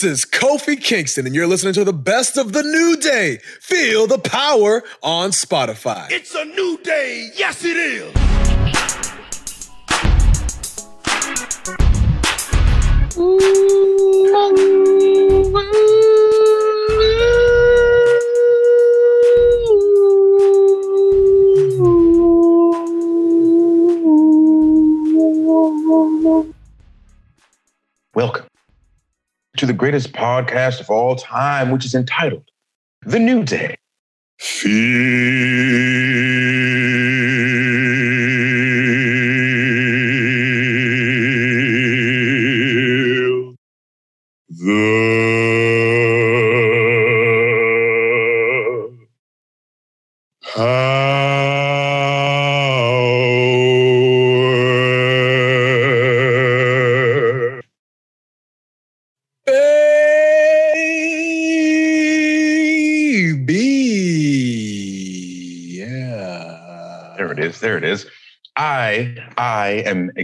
[0.00, 3.36] This is Kofi Kingston, and you're listening to the best of the new day.
[3.60, 6.10] Feel the power on Spotify.
[6.10, 7.28] It's a new day.
[7.36, 8.14] Yes, it is.
[28.14, 28.49] Welcome
[29.60, 32.50] to the greatest podcast of all time, which is entitled
[33.02, 33.76] The New Day.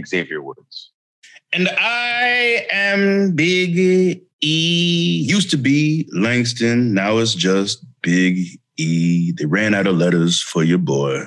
[0.07, 0.91] Xavier Woods.
[1.53, 5.25] And I am Big E.
[5.27, 6.93] Used to be Langston.
[6.93, 9.31] Now it's just Big E.
[9.31, 11.23] They ran out of letters for your boy.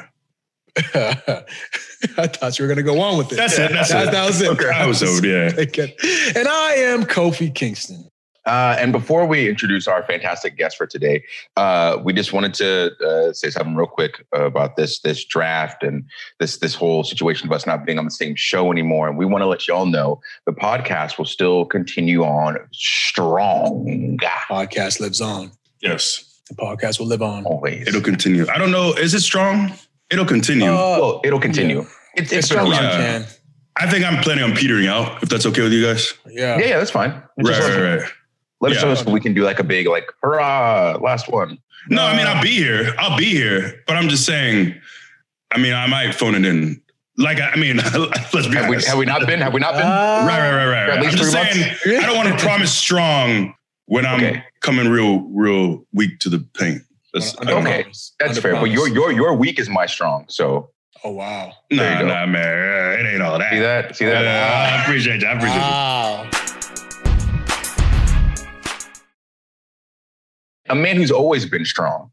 [0.77, 3.37] I thought you were going to go on with it.
[3.37, 4.13] That's it, that's that, it.
[4.13, 4.51] That was it.
[4.51, 5.51] Okay, I was over, yeah.
[6.37, 8.10] And I am Kofi Kingston.
[8.47, 11.23] Uh, and before we introduce our fantastic guest for today,
[11.57, 16.05] uh, we just wanted to uh, say something real quick about this this draft and
[16.39, 19.09] this this whole situation of us not being on the same show anymore.
[19.09, 25.01] And we want to let y'all know the podcast will still continue on strong, Podcast
[25.01, 25.51] lives on.
[25.81, 26.27] Yes.
[26.49, 27.45] The podcast will live on.
[27.45, 27.87] always.
[27.87, 28.47] It'll continue.
[28.49, 28.93] I don't know.
[28.95, 29.73] Is it strong?
[30.11, 30.71] It'll continue.
[30.71, 31.87] Uh, well, it'll continue.
[32.17, 33.27] It's, as it's been strong as yeah.
[33.77, 36.13] I think I'm planning on petering out, if that's okay with you guys.
[36.27, 36.59] Yeah.
[36.59, 37.11] yeah, yeah, that's fine.
[37.37, 38.13] It's Right, just let, right, right.
[38.61, 38.89] Let us Yeah.
[38.89, 41.59] know so we can do like a big like hurrah last one.
[41.89, 42.95] No, I mean, I'll be here.
[42.99, 43.83] I'll be here.
[43.87, 44.75] But I'm just saying,
[45.51, 46.81] I mean, I might phone it in.
[47.17, 47.77] Like, I mean,
[48.33, 49.41] let's be Have we have we not been?
[49.41, 49.83] Have we not been?
[49.83, 50.89] Uh, Right, right, right, right.
[50.91, 51.05] At right.
[51.07, 51.87] I'm just saying, months?
[52.05, 53.55] I don't want to promise strong
[53.87, 54.45] when I'm Okay.
[54.61, 56.83] coming real, real weak to the paint.
[57.13, 57.71] That's, I Under don't know.
[57.71, 57.83] Okay.
[57.83, 58.13] promise.
[58.21, 58.55] That's Under fair.
[58.55, 60.27] But your your your week is my strong.
[60.29, 60.71] So
[61.03, 61.53] Oh wow.
[61.71, 62.45] There Nah, nah, man.
[62.45, 63.51] uh, It ain't all that.
[63.53, 63.97] see that?
[63.97, 64.23] See that?
[64.23, 65.27] Yeah, I appreciate you.
[65.29, 66.31] I appreciate Wow.
[70.71, 72.11] A man who's always been strong.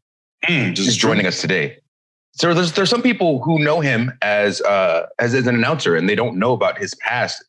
[0.48, 1.78] Mm, is just joining us today.
[2.32, 6.08] So there's there's some people who know him as uh as, as an announcer and
[6.08, 7.44] they don't know about his past,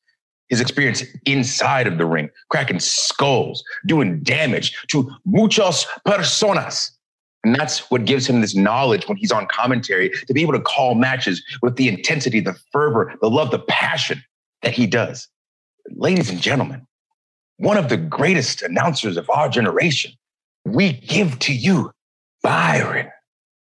[0.48, 6.90] his experience inside of the ring, cracking skulls, doing damage to muchas personas.
[7.44, 10.59] And that's what gives him this knowledge when he's on commentary to be able to
[10.59, 14.22] call matches with the intensity, the fervor, the love, the passion
[14.64, 15.28] that he does.
[15.92, 16.86] Ladies and gentlemen,
[17.58, 20.12] one of the greatest announcers of our generation,
[20.66, 21.92] we give to you
[22.44, 23.09] Byron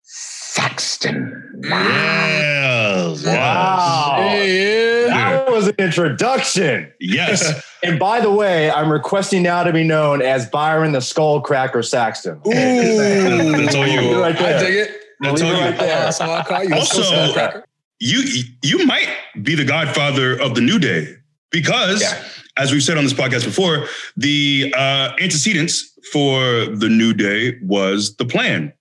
[0.02, 1.60] Saxton.
[1.64, 3.24] Yes.
[3.26, 4.16] Wow.
[4.20, 5.06] Yeah.
[5.08, 6.92] That was an introduction.
[7.00, 7.62] Yes.
[7.84, 12.40] And by the way, I'm requesting now to be known as Byron the Skullcracker Saxton.
[12.46, 12.50] Ooh.
[12.50, 14.18] That's all you.
[14.22, 14.56] Right there.
[14.56, 14.90] I dig it.
[15.20, 15.60] That's all it you.
[15.62, 15.98] right there.
[16.00, 16.74] That's all I call you.
[16.74, 17.62] Also-
[18.00, 19.08] you you might
[19.42, 21.14] be the godfather of the new day
[21.50, 22.24] because Yeah.
[22.56, 28.16] as we've said on this podcast before the uh antecedents for the new day was
[28.16, 28.72] the plan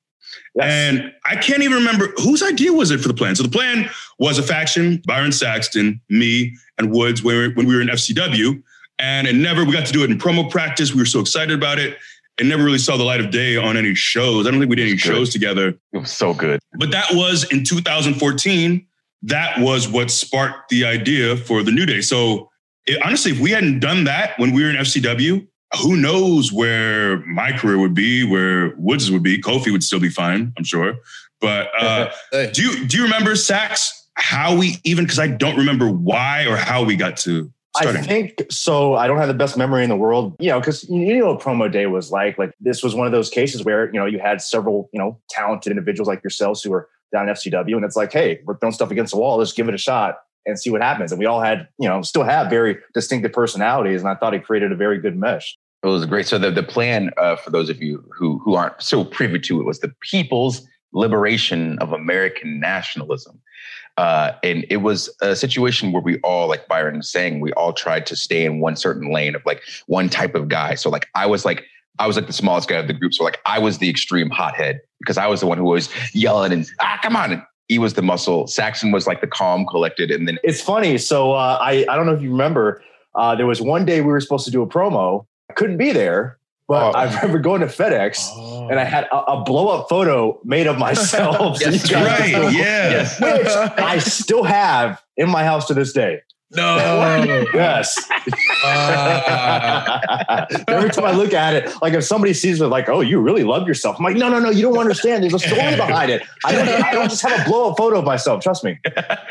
[0.56, 0.66] Yes.
[0.68, 3.90] and i can't even remember whose idea was it for the plan so the plan
[4.20, 7.88] was a faction byron saxton me and woods when we were, when we were in
[7.88, 8.62] fcw
[9.00, 11.56] and it never we got to do it in promo practice we were so excited
[11.58, 11.98] about it
[12.40, 14.76] it never really saw the light of day on any shows i don't think we
[14.76, 16.60] did any shows together It was so good.
[16.80, 18.86] but that was in 2014.
[19.26, 22.02] That was what sparked the idea for the New Day.
[22.02, 22.50] So
[22.86, 25.48] it, honestly, if we hadn't done that when we were in FCW,
[25.82, 29.42] who knows where my career would be, where Woods would be.
[29.42, 30.96] Kofi would still be fine, I'm sure.
[31.42, 32.52] But uh, Hey.
[32.54, 34.02] do you do you remember Sax?
[34.16, 38.44] How we even because I don't remember why or how we got to I think
[38.52, 38.94] so.
[38.94, 41.42] I don't have the best memory in the world, you know, because you know what
[41.42, 42.38] promo day was like.
[42.38, 45.20] Like this was one of those cases where you know you had several you know
[45.30, 48.92] talented individuals like yourselves who were down FCW, and it's like, hey, we're throwing stuff
[48.92, 49.38] against the wall.
[49.38, 51.12] Let's give it a shot and see what happens.
[51.12, 54.44] And we all had, you know, still have very distinctive personalities, and I thought it
[54.46, 55.58] created a very good mesh.
[55.84, 56.26] It was great.
[56.26, 59.60] So the, the plan, uh, for those of you who who aren't so privy to
[59.60, 63.42] it, was the People's Liberation of American Nationalism.
[63.98, 67.74] Uh, and it was a situation where we all, like Byron was saying, we all
[67.74, 70.74] tried to stay in one certain lane of like one type of guy.
[70.76, 71.66] So like I was like
[72.00, 73.14] I was like the smallest guy of the group.
[73.14, 76.52] So like I was the extreme hothead because I was the one who was yelling
[76.52, 77.46] and ah come on.
[77.68, 78.48] He was the muscle.
[78.48, 80.98] Saxton was like the calm, collected, and then It's funny.
[80.98, 82.82] So uh, I I don't know if you remember.
[83.16, 86.38] Uh, there was one day we were supposed to do a promo, couldn't be there,
[86.68, 86.98] but Oh.
[86.98, 88.68] I remember going to FedEx Oh.
[88.70, 91.58] and I had a, a blow up photo made of myself.
[91.62, 92.32] Yes, you Right.
[92.34, 92.90] can- Yeah.
[92.92, 93.20] Yes.
[93.22, 93.48] Which
[93.80, 96.22] I still have in my house to this day.
[96.52, 97.46] no.
[97.54, 97.98] Yes.
[98.64, 100.46] Ah.
[100.68, 103.44] Every time I look at it, like if somebody sees it, like, oh, you really
[103.44, 103.98] love yourself.
[103.98, 105.24] I'm like, no, no, no, you don't understand.
[105.24, 106.24] There's a story behind it.
[106.46, 108.44] I don't, I don't just have a blow up photo of myself.
[108.44, 108.80] Trust me.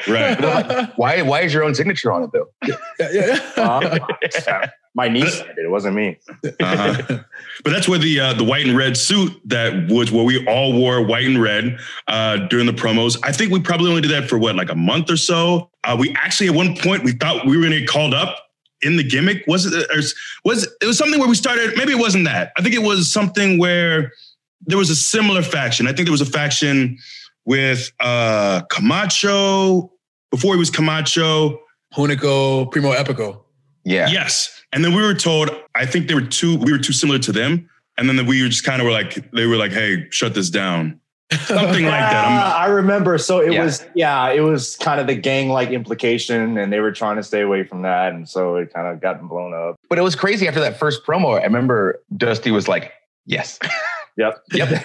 [0.09, 0.93] Right.
[0.97, 1.23] Why?
[1.23, 2.49] Why is your own signature on it though?
[2.67, 3.41] Yeah, yeah.
[3.57, 5.65] Uh, my niece did it.
[5.65, 6.19] It wasn't me.
[6.45, 7.21] Uh-huh.
[7.65, 10.73] But that's where the uh, the white and red suit that was where we all
[10.73, 11.79] wore white and red
[12.09, 13.19] uh, during the promos.
[13.23, 15.71] I think we probably only did that for what like a month or so.
[15.85, 18.37] Uh, we actually at one point we thought we were going to get called up
[18.83, 19.45] in the gimmick.
[19.47, 20.03] Was it or
[20.45, 21.77] was it was something where we started?
[21.77, 22.53] Maybe it wasn't that.
[22.57, 24.13] I think it was something where
[24.67, 25.87] there was a similar faction.
[25.87, 26.99] I think there was a faction
[27.45, 29.93] with uh, Camacho
[30.31, 31.59] before he was Camacho.
[31.95, 33.43] Hunico, Primo Epico.
[33.85, 34.09] Yeah.
[34.09, 34.63] Yes.
[34.73, 37.33] And then we were told, I think they were too, we were too similar to
[37.33, 37.69] them.
[37.99, 40.49] And then we were just kind of were like, they were like, hey, shut this
[40.49, 40.99] down.
[41.47, 42.15] Something like that.
[42.27, 43.19] I'm- I remember.
[43.19, 43.65] So it Yeah.
[43.65, 47.23] was, yeah, it was kind of the gang like implication, and they were trying to
[47.23, 48.13] stay away from that.
[48.13, 49.77] And so it kind of got blown up.
[49.89, 51.41] But it was crazy after that first promo.
[51.41, 52.93] I remember Dusty was like,
[53.27, 53.59] "Yes,
[54.19, 54.43] Yep.
[54.53, 54.85] Yep.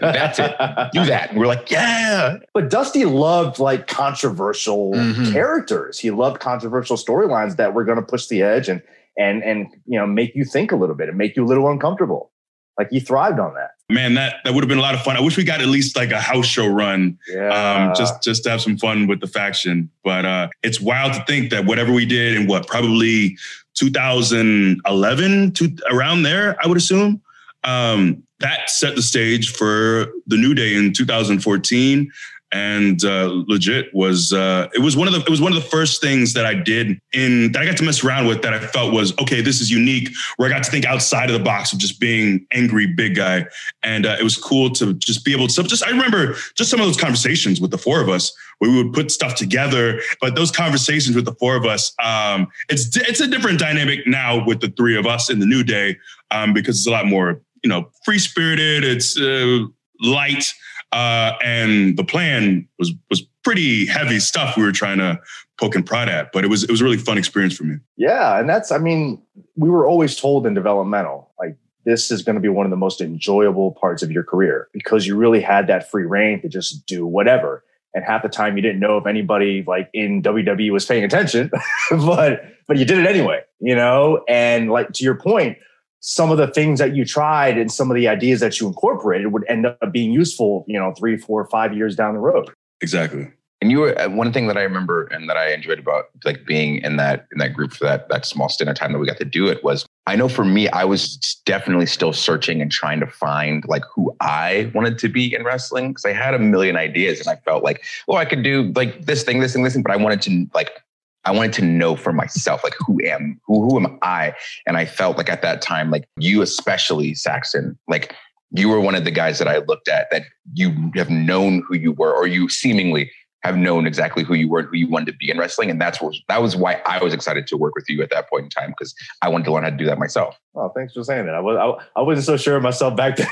[0.00, 0.54] That's it.
[0.92, 5.32] do that." And we're like, "Yeah." But Dusty loved like controversial Mhm.
[5.32, 5.98] characters.
[5.98, 8.80] He loved controversial storylines that were going to push the edge and
[9.18, 11.68] and and you know make you think a little bit and make you a little
[11.68, 12.30] uncomfortable.
[12.78, 13.70] Like he thrived on that.
[13.90, 15.16] Man, that, that would have been a lot of fun.
[15.16, 17.48] I wish we got at least like a house show run Yeah.
[17.88, 19.90] um, just just to have some fun with the faction.
[20.04, 23.36] But uh, it's wild to think that whatever we did in what probably
[23.74, 27.20] 2011, to, around there, I would assume,
[27.64, 32.10] um, that set the stage for the New Day in 2014.
[32.52, 35.68] And uh, legit was uh, it was one of the it was one of the
[35.68, 38.58] first things that I did in that I got to mess around with that I
[38.58, 41.72] felt was okay this is unique where I got to think outside of the box
[41.72, 43.46] of just being angry big guy.
[43.82, 46.80] And uh, it was cool to just be able to just I remember just some
[46.80, 50.34] of those conversations with the four of us where we would put stuff together but
[50.34, 54.60] those conversations with the four of us um, it's it's a different dynamic now with
[54.60, 55.96] the three of us in the new day
[56.30, 59.64] um, because it's a lot more you know free spirited it's uh,
[60.00, 60.52] light
[60.92, 65.18] uh, and the plan was was pretty heavy stuff we were trying to
[65.58, 67.76] poke and prod at but it was it was a really fun experience for me
[67.96, 69.20] Yeah, and that's I mean,
[69.56, 72.76] we were always told in developmental like this is going to be one of the
[72.76, 76.86] most enjoyable parts of your career because you really had that free reign to just
[76.86, 77.64] do whatever.
[77.94, 81.50] And half the time you didn't know if anybody like in WWE was paying attention,
[81.90, 84.24] but but you did it anyway, you know?
[84.28, 85.58] And like to your point,
[86.00, 89.32] some of the things that you tried and some of the ideas that you incorporated
[89.32, 92.50] would end up being useful, you know, three, four, five years down the road.
[92.80, 93.28] exactly
[93.60, 96.46] And you were uh, one thing that I remember and that I enjoyed about like
[96.46, 99.06] being in that in that group for that that small stint of time that we
[99.06, 102.72] got to do it was I know for me I was definitely still searching and
[102.72, 106.38] trying to find like who I wanted to be in wrestling because I had a
[106.38, 109.62] million ideas and I felt like well I could do like this thing this thing
[109.62, 110.82] this thing but I wanted to like
[111.24, 114.34] I wanted to know for myself like who am who who am I?
[114.66, 118.14] And I felt like at that time like you especially Saxton like
[118.52, 120.22] you were one of the guys that I looked at that
[120.54, 123.10] you have known who you were or you seemingly
[123.42, 125.70] have known exactly who you were and who you wanted to be in wrestling.
[125.70, 128.28] And that's what that was why I was excited to work with you at that
[128.28, 130.38] point in time because I wanted to learn how to do that myself.
[130.54, 131.34] Oh, thanks for saying that.
[131.34, 133.28] I was I, I wasn't so sure of myself back then,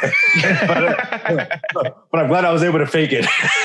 [0.67, 1.61] but,
[2.13, 3.25] but I'm glad I was able to fake it.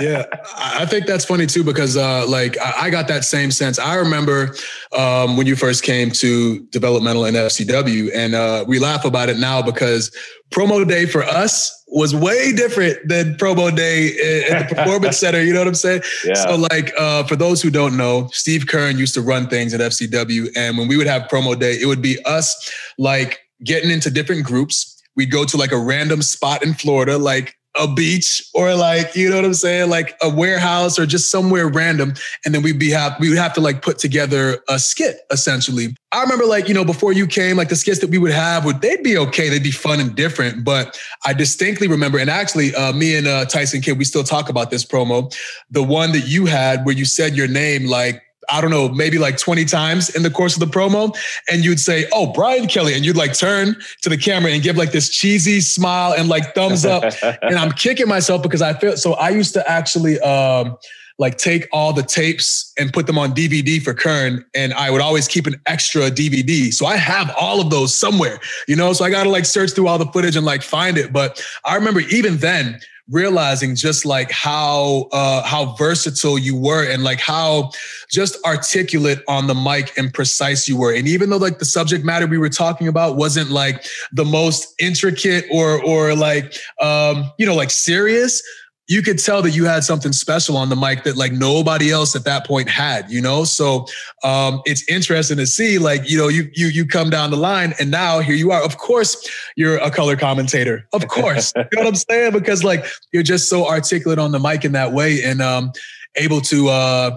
[0.00, 0.24] yeah,
[0.56, 3.78] I I think that's funny too because uh, like I I got that same sense.
[3.78, 4.54] I remember
[4.96, 9.38] um, when you first came to developmental in FCW, and uh, we laugh about it
[9.38, 10.10] now because
[10.50, 15.42] promo day for us was way different than promo day in the performance center.
[15.42, 16.02] You know what I'm saying?
[16.24, 16.34] yeah.
[16.34, 19.80] So, like, uh, for those who don't know, Steve Keirn used to run things at
[19.80, 24.10] FCW, and when we would have promo day, it would be us like getting into
[24.10, 25.02] different groups.
[25.16, 29.30] We'd go to like a random spot in Florida, like a beach or like you
[29.30, 32.90] know what I'm saying, like a warehouse or just somewhere random, and then we'd be
[32.90, 35.94] have we would have to like put together a skit essentially.
[36.12, 38.64] I remember like you know before you came, like the skits that we would have
[38.64, 42.74] would they'd be okay, they'd be fun and different, but I distinctly remember, and actually,
[42.74, 45.34] uh, me and uh, Tyson Kidd, we still talk about this promo,
[45.70, 48.22] the one that you had where you said your name like.
[48.50, 51.16] I don't know, maybe like 20 times in the course of the promo.
[51.50, 52.94] And you'd say, Oh, Bryan Kelly.
[52.94, 56.54] And you'd like turn to the camera and give like this cheesy smile and like
[56.54, 57.04] thumbs up.
[57.42, 59.14] and I'm kicking myself because I feel so.
[59.14, 60.76] I used to actually um,
[61.18, 65.00] like take all the tapes and put them on DVD for Keirn, and I would
[65.00, 66.72] always keep an extra DVD.
[66.72, 68.38] So I have all of those somewhere,
[68.68, 68.92] you know.
[68.92, 71.12] So I got to like search through all the footage and like find it.
[71.12, 77.04] But I remember even then realizing just like how uh, how versatile you were and
[77.04, 77.70] like how
[78.10, 80.92] just articulate on the mic and precise you were.
[80.92, 84.74] And even though like the subject matter we were talking about wasn't like the most
[84.78, 88.42] intricate or or like um, you know like serious,
[88.88, 92.16] you could tell that you had something special on the mic that like nobody else
[92.16, 93.44] at that point had, you know?
[93.44, 93.86] So
[94.24, 97.74] um, it's interesting to see like, you know, you you you come down the line
[97.78, 98.64] and now here you are.
[98.64, 100.88] Of course, you're a color commentator.
[100.94, 101.52] Of course.
[101.56, 102.32] you know what I'm saying?
[102.32, 105.72] Because like you're just so articulate on the mic in that way and um
[106.16, 107.16] able to uh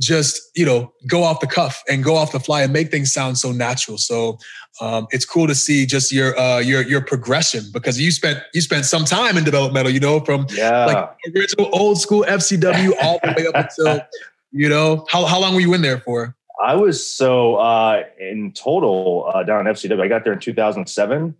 [0.00, 3.12] just you know go off the cuff and go off the fly and make things
[3.12, 4.38] sound so natural so
[4.80, 8.60] um, it's cool to see just your uh, your your progression because you spent you
[8.62, 10.86] spent some time in developmental you know from Yeah.
[10.86, 14.00] like original old school FCW all the way up until
[14.52, 18.52] you know how how long were you in there for I was so uh, in
[18.52, 19.98] total uh, down at FCW.
[20.02, 21.34] I got there in 2007,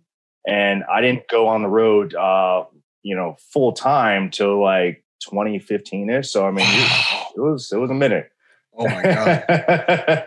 [0.47, 2.65] and I didn't go on the road, uh,
[3.03, 6.31] you know, full time till like 2015 ish.
[6.31, 6.65] So I mean,
[7.35, 8.31] it was it was a minute.
[8.77, 9.43] Oh my god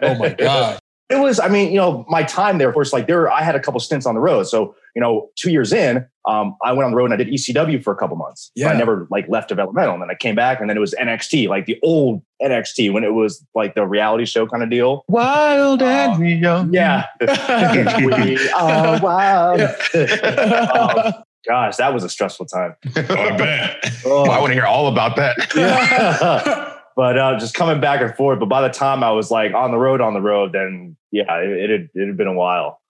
[0.03, 0.79] oh my god
[1.11, 3.55] It was, I mean, you know, my time there, of course, like there, I had
[3.55, 4.45] a couple stints on the road.
[4.45, 7.29] So, you know, two years in, um, I went on the road and I did
[7.29, 8.51] ECW for a couple months.
[8.57, 8.71] Yeah.
[8.71, 9.93] I never like left developmental.
[9.93, 13.05] And then I came back and then it was NXT, like the old NXT when
[13.05, 15.05] it was like the reality show kind of deal.
[15.07, 16.73] Wild Oh, and young.
[16.73, 17.05] Yeah.
[17.21, 19.61] we are wild.
[19.61, 21.13] um,
[21.47, 22.77] gosh, that was a stressful time.
[22.97, 23.93] Oh, I bet.
[24.07, 25.37] Oh, I want to hear all about that.
[25.55, 26.71] Yeah.
[26.97, 28.39] But uh, just coming back and forth.
[28.39, 31.39] But by the time I was like on the road, on the road, then yeah,
[31.39, 32.81] it, it had it had been a while.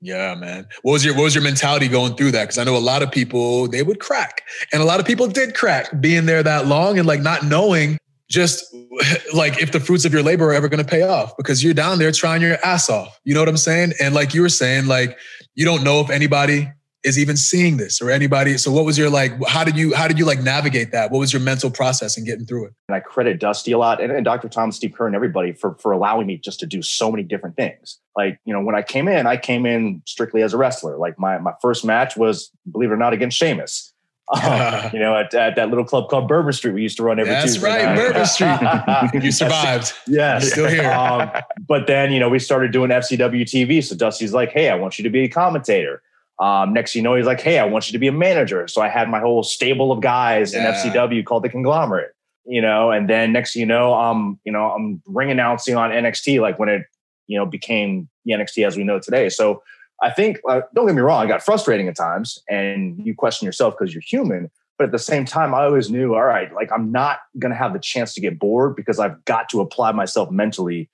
[0.00, 0.66] Yeah, man.
[0.82, 2.44] What was your what was your mentality going through that?
[2.44, 5.26] Because I know a lot of people they would crack, and a lot of people
[5.26, 7.98] did crack being there that long and like not knowing
[8.28, 8.64] just
[9.34, 11.74] like if the fruits of your labor are ever going to pay off because you're
[11.74, 13.18] down there trying your ass off.
[13.24, 13.92] You know what I'm saying?
[14.00, 15.18] And like you were saying, like
[15.54, 16.70] you don't know if anybody
[17.04, 18.58] is even seeing this or anybody.
[18.58, 19.32] So what was your like?
[19.46, 21.10] How did you how did you like navigate that?
[21.10, 22.74] What was your mental process in getting through it?
[22.88, 24.48] And I credit Dusty a lot and, and Dr.
[24.48, 27.56] Tom, Steve Keirn, and everybody for for allowing me just to do so many different
[27.56, 27.98] things.
[28.16, 30.96] Like, you know, when I came in, I came in strictly as a wrestler.
[30.96, 33.92] Like my my first match was, believe it or not, against Sheamus.
[34.34, 34.42] Um,
[34.92, 37.32] you know, at, at that little club called Bourbon Street, we used to run every
[37.32, 37.96] That's Tuesday right, night.
[37.96, 38.26] Bourbon
[39.12, 39.24] Street.
[39.24, 39.92] You survived.
[40.06, 40.50] Yes.
[40.50, 40.90] Still here.
[40.90, 41.30] Um,
[41.68, 43.84] but then, you know, we started doing FCW TV.
[43.84, 46.02] So Dusty's like, hey, I want you to be a commentator.
[46.38, 48.68] Um, next, you know, he's like, hey, I want you to be a manager.
[48.68, 50.68] So I had my whole stable of guys Yeah.
[50.68, 52.12] in FCW called the Conglomerate.
[52.48, 55.90] You know, and then next, thing you know, um, you know, I'm ring announcing on
[55.90, 56.82] NXT, like when it,
[57.26, 59.28] you know, became the NXT as we know today.
[59.30, 59.62] So
[60.00, 63.46] I think, uh, don't get me wrong, it got frustrating at times, and you question
[63.46, 64.48] yourself because you're human.
[64.78, 67.56] But at the same time, I always knew, all right, like I'm not going to
[67.58, 70.88] have the chance to get bored because I've got to apply myself mentally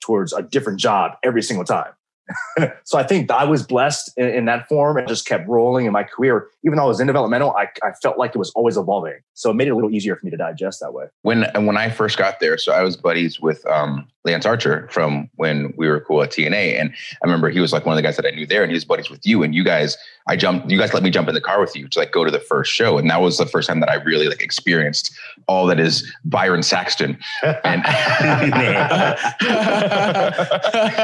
[0.00, 1.92] towards a different job every single time.
[2.84, 5.92] so I think I was blessed in, in that form and just kept rolling in
[5.92, 6.48] my career.
[6.62, 9.18] Even though I was in developmental, I, I felt like it was always evolving.
[9.34, 11.06] So it made it a little easier for me to digest that way.
[11.22, 14.86] when and when I first got there, so I was buddies with um, Lance Archer
[14.90, 17.96] from when we were cool at TNA, and I remember he was like one of
[17.96, 19.96] the guys that I knew there, and he was buddies with you, and you guys,
[20.28, 22.24] I jumped, you guys let me jump in the car with you to like go
[22.24, 25.16] to the first show, and that was the first time that I really like experienced
[25.46, 27.82] all that is Byron Saxton, and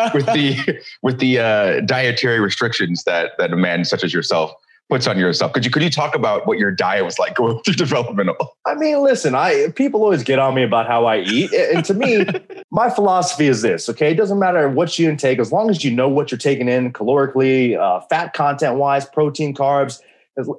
[0.15, 4.53] with the with the uh, dietary restrictions that that a man such as yourself
[4.89, 5.53] puts on yourself.
[5.53, 8.57] Could you could you talk about what your diet was like going through developmental?
[8.67, 11.53] I mean, listen, I people always get on me about how I eat.
[11.53, 12.27] And to me,
[12.71, 14.13] my philosophy is this, okay?
[14.13, 16.93] It doesn't matter what you intake, as long as you know what you're taking in
[16.93, 20.01] calorically, uh, fat content wise, protein, carbs,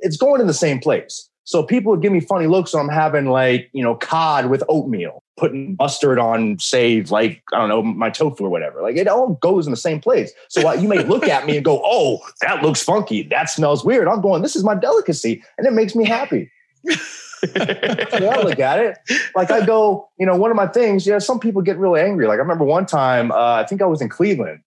[0.02, 1.30] it's going in the same place.
[1.48, 4.66] So people would give me funny looks when I'm having like, you know, cod with
[4.68, 8.82] oatmeal, putting mustard on, say, like, I don't know, my tofu or whatever.
[8.82, 10.34] Like it all goes in the same place.
[10.50, 13.24] So while you may look at me and go, oh, that looks funky.
[13.24, 14.10] That smells weird.
[14.10, 15.42] I'm going, this is my delicacy.
[15.58, 16.52] And it makes me happy.
[16.84, 18.98] Way I look at it.
[19.34, 22.28] Like I go, you know, one of my things, yeah, some people get really angry.
[22.28, 24.60] Like I remember one time, uh, I think I was in Cleveland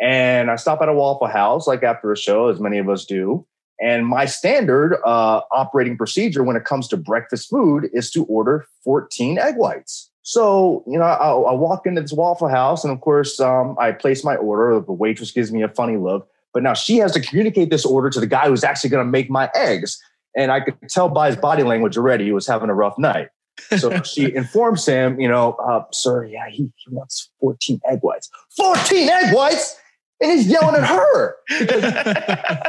[0.00, 3.04] and I stop at a Waffle House, like after a show, as many of us
[3.04, 3.46] do.
[3.82, 8.64] And my standard uh, operating procedure when it comes to breakfast food is to order
[8.84, 10.08] 14 egg whites.
[10.22, 13.90] So, you know, I, I walk into this Waffle House and of course, um, I
[13.90, 14.78] place my order.
[14.78, 18.08] The waitress gives me a funny look, but now she has to communicate this order
[18.10, 20.00] to the guy who's actually going to make my eggs.
[20.36, 23.30] And I could tell by his body language already he was having a rough night.
[23.78, 28.30] So she informs him, you know, uh, sir, yeah, he, he wants 14 egg whites.
[28.56, 29.76] 14 egg whites?
[30.22, 31.36] And he's yelling at her.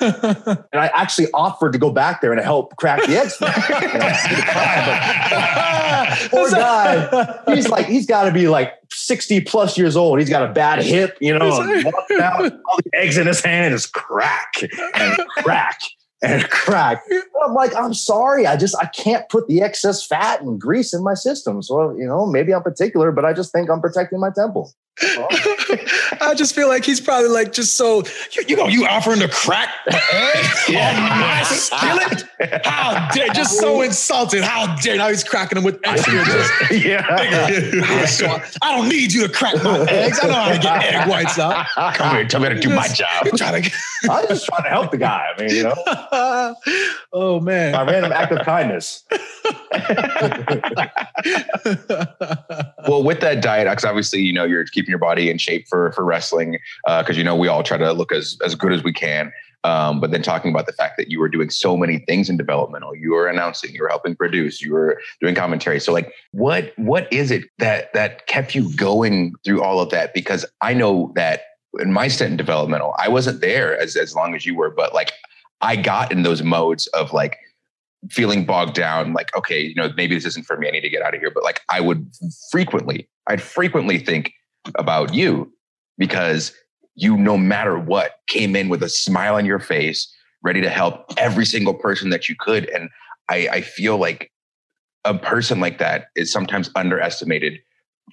[0.00, 3.36] And I actually offered to go back there and help crack the eggs.
[3.36, 3.74] for her.
[3.74, 4.98] You know, see the crime, but
[6.30, 7.54] Poor guy.
[7.54, 10.20] He's like, he's got to be like 60 plus years old.
[10.20, 11.46] He's got a bad hip, you know,
[12.20, 14.52] out, all the eggs in his hand is crack
[14.94, 15.80] and crack.
[16.22, 17.02] and crack.
[17.44, 21.02] I'm like, I'm sorry, I just I can't put the excess fat and grease in
[21.02, 21.62] my system.
[21.62, 24.72] So you know, maybe I'm particular, but I just think I'm protecting my temple.
[26.20, 28.02] I just feel like he's probably like just so
[28.32, 29.68] you, you know you offering to crack
[30.68, 30.90] Yeah.
[30.90, 32.24] on my skillet.
[32.64, 34.42] How dare just so insulted?
[34.42, 38.04] How dare now he's cracking them with extra just yeah.
[38.06, 40.18] So I, I don't need you to crack my eggs.
[40.22, 41.66] I know how to get egg whites out.
[41.94, 43.26] Come here, tell me how to do my job.
[43.36, 43.70] Trying to
[44.10, 45.28] I'm just trying to help the guy.
[45.36, 46.54] I mean, you know,
[47.12, 47.72] oh man.
[47.72, 49.04] my random act of kindness.
[52.88, 55.92] well, with that diet, because obviously you know you're keeping your body in shape for
[55.92, 58.92] for wrestling, because you know we all try to look as as good as we
[58.92, 59.32] can.
[59.64, 62.36] Um, but then talking about the fact that you were doing so many things in
[62.36, 65.80] developmental, you were announcing, you were helping produce, you were doing commentary.
[65.80, 70.14] So like, what what is it that that kept you going through all of that?
[70.14, 71.42] Because I know that
[71.80, 74.94] in my stint in developmental, I wasn't there as as long as you were, but
[74.94, 75.12] like
[75.60, 77.36] I got in those modes of like
[78.10, 80.88] feeling bogged down like okay you know maybe this isn't for me i need to
[80.88, 82.08] get out of here but like i would
[82.48, 84.32] frequently i'd frequently think
[84.76, 85.52] about you
[85.96, 86.52] because
[86.94, 91.04] you no matter what came in with a smile on your face ready to help
[91.16, 92.68] every single person that you could.
[92.70, 92.90] And
[93.28, 94.30] i i feel like
[95.04, 97.60] a person like that is sometimes underestimated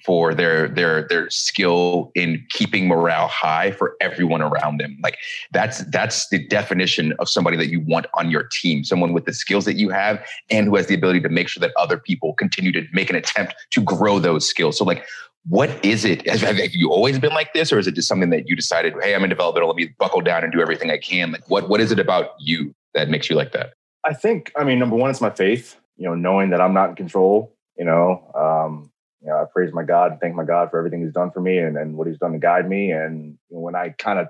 [0.04, 4.98] for their their their skill in keeping morale high for everyone around them.
[5.02, 5.16] Like
[5.52, 9.32] that's that's the definition of somebody that you want on your team someone with the
[9.32, 12.34] skills that you have and who has the ability to make sure that other people
[12.34, 14.78] continue to make an attempt to grow those skills.
[14.78, 15.06] So like
[15.48, 18.48] what is it have, you always been like this or is it just something that
[18.48, 21.32] you decided hey i'm in developmental let me buckle down and do everything i can
[21.32, 23.74] like what what is it about you that makes you like that
[24.06, 26.90] I think, I mean, number one, it's my faith, you know, knowing that I'm not
[26.90, 30.70] in control, you know, um, you know, I praise my God and thank my God
[30.70, 32.92] for everything he's done for me and, and what he's done to guide me.
[32.92, 34.28] And you know, when I kind of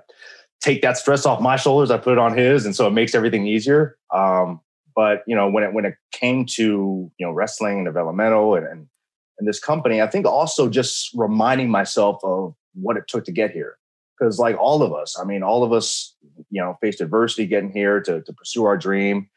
[0.61, 2.65] take that stress off my shoulders, I put it on his.
[2.65, 3.97] And so it makes everything easier.
[4.11, 4.61] Um,
[4.95, 8.65] but you know, when it, when it came to, you know, wrestling and developmental and,
[8.65, 8.87] and,
[9.39, 13.51] and this company, I think also just reminding myself of what it took to get
[13.51, 13.77] here.
[14.19, 16.15] Cause like all of us, I mean, all of us,
[16.49, 19.29] you know, faced adversity getting here to, to pursue our dream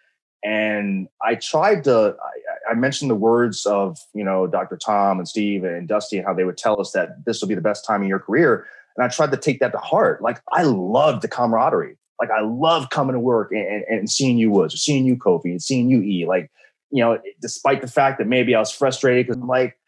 [0.43, 2.17] and I tried to.
[2.23, 4.77] I, I, mentioned the words of you know Dr.
[4.77, 7.55] Tom and Steve and Dusty and how they would tell us that this will be
[7.55, 10.23] the best time in your career, and I tried to take that to heart.
[10.23, 11.97] Like I love the camaraderie.
[12.19, 15.17] Like I love coming to work and, and, and seeing you Woods, or seeing you
[15.17, 16.27] Kofi, and seeing you E.
[16.27, 16.51] Like
[16.91, 19.79] you know, despite the fact that maybe I was frustrated because I'm like,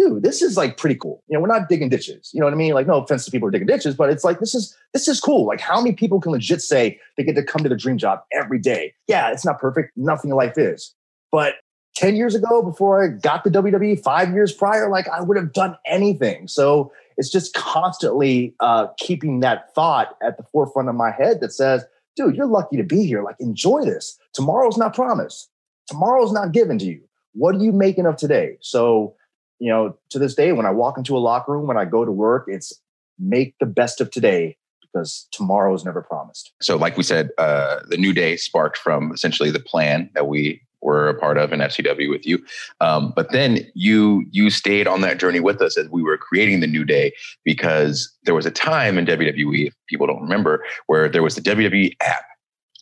[0.00, 1.22] dude, this is like pretty cool.
[1.28, 2.30] You know, we're not digging ditches.
[2.32, 2.72] You know what I mean?
[2.72, 5.06] Like, no offense to people who are digging ditches, but it's like this is this
[5.08, 5.46] is cool.
[5.46, 8.20] Like, how many people can legit say they get to come to the dream job
[8.32, 8.94] every day?
[9.06, 9.92] Yeah, it's not perfect.
[9.96, 10.94] Nothing in life is.
[11.30, 11.56] But
[11.96, 15.52] 10 years ago, before I got the WWE, five years prior, like I would have
[15.52, 16.48] done anything.
[16.48, 21.52] So it's just constantly uh, keeping that thought at the forefront of my head that
[21.52, 21.84] says,
[22.16, 23.22] dude, you're lucky to be here.
[23.22, 24.18] Like, enjoy this.
[24.32, 25.50] Tomorrow's not promised.
[25.88, 27.02] Tomorrow's not given to you.
[27.32, 28.56] What are you making of today?
[28.60, 29.14] So
[29.60, 32.04] you know, to this day, when I walk into a locker room, when I go
[32.04, 32.72] to work, it's
[33.18, 36.52] make the best of today because tomorrow is never promised.
[36.60, 40.62] So, like we said, uh, the new day sparked from essentially the plan that we
[40.82, 42.42] were a part of in FCW with you.
[42.80, 46.60] Um, but then you you stayed on that journey with us as we were creating
[46.60, 47.12] the new day
[47.44, 51.42] because there was a time in WWE, if people don't remember, where there was the
[51.42, 52.24] WWE app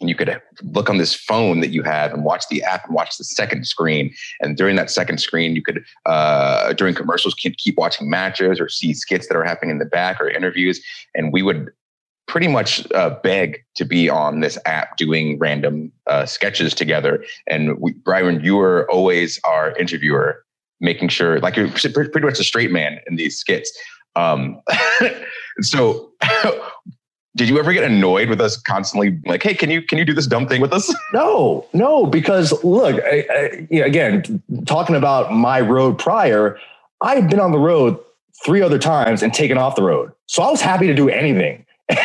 [0.01, 2.95] and you could look on this phone that you have and watch the app and
[2.95, 4.15] watch the second screen.
[4.41, 8.95] And during that second screen, you could, uh, during commercials, keep watching matches or see
[8.95, 10.81] skits that are happening in the back or interviews.
[11.15, 11.71] And we would
[12.29, 17.25] pretty much uh, beg to be on this app doing random uh, sketches together.
[17.47, 20.45] And we, Byron, you were always our interviewer,
[20.81, 23.77] making sure, like you're pretty much a straight man in these skits.
[24.15, 24.61] Um,
[25.63, 26.13] so
[27.39, 30.13] did you ever get annoyed with us constantly like hey can you can you do
[30.13, 35.61] this dumb thing with us no no because look I, I, again talking about my
[35.61, 36.59] road prior
[37.01, 37.99] i had been on the road
[38.45, 41.65] three other times and taken off the road so i was happy to do anything
[41.89, 41.99] and,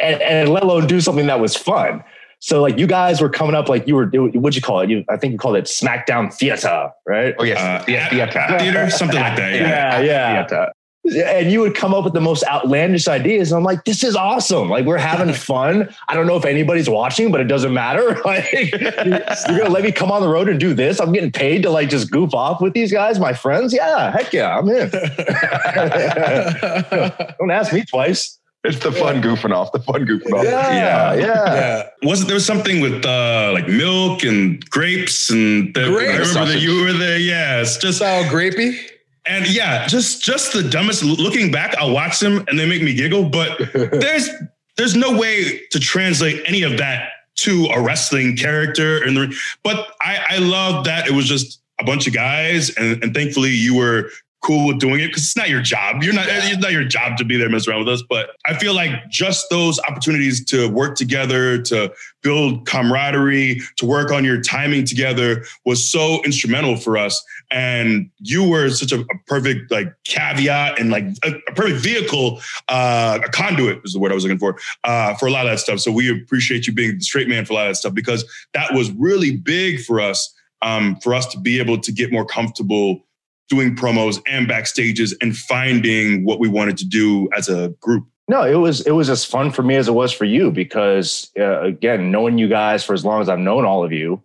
[0.00, 2.04] and, and, let alone do something that was fun
[2.40, 5.04] so like you guys were coming up like you were what'd you call it you,
[5.08, 8.46] i think you called it smackdown theater right oh yes Uh, theater.
[8.58, 9.54] theater, something like that.
[9.54, 10.00] Yeah.
[10.00, 10.72] yeah yeah Theater.
[11.04, 13.52] And you would come up with the most outlandish ideas.
[13.52, 14.70] And I'm like, this is awesome.
[14.70, 15.94] Like we're having fun.
[16.08, 18.14] I don't know if anybody's watching, but it doesn't matter.
[18.24, 20.98] Like you're gonna let me come on the road and do this.
[20.98, 23.74] I'm getting paid to like just goof off with these guys, my friends.
[23.74, 24.90] Yeah, heck yeah, I'm in.
[27.38, 28.38] don't ask me twice.
[28.64, 30.44] It's the fun goofing off, the fun goofing off.
[30.44, 31.16] Yeah, yeah.
[31.16, 31.88] yeah.
[32.02, 36.34] Wasn't there was something with uh, like milk and grapes and the, Grapes.
[36.34, 37.18] I remember that you were there.
[37.18, 38.78] Yeah, it's just Just all grapey.
[39.26, 41.02] And yeah, just just the dumbest.
[41.02, 43.28] Looking back, I'll watch them and they make me giggle.
[43.28, 44.28] But there's
[44.76, 49.34] there's no way to translate any of that to a wrestling character in the.
[49.62, 53.50] But I, I love that it was just a bunch of guys, and, and thankfully
[53.50, 54.10] you were
[54.44, 56.02] cool with doing it because it's not your job.
[56.02, 56.26] You're not.
[56.28, 58.02] It's not your job to be there messing around with us.
[58.02, 64.12] But I feel like just those opportunities to work together, to build camaraderie, to work
[64.12, 67.24] on your timing together was so instrumental for us.
[67.54, 72.40] And you were such a, a perfect like caveat and like a, a perfect vehicle,
[72.68, 75.52] uh, a conduit is the word I was looking for uh, for a lot of
[75.52, 75.78] that stuff.
[75.78, 78.24] So we appreciate you being the straight man for a lot of that stuff because
[78.54, 80.34] that was really big for us.
[80.62, 83.04] Um, for us to be able to get more comfortable
[83.50, 88.06] doing promos and backstages and finding what we wanted to do as a group.
[88.28, 91.30] No, it was it was as fun for me as it was for you because
[91.38, 94.22] uh, again, knowing you guys for as long as I've known all of you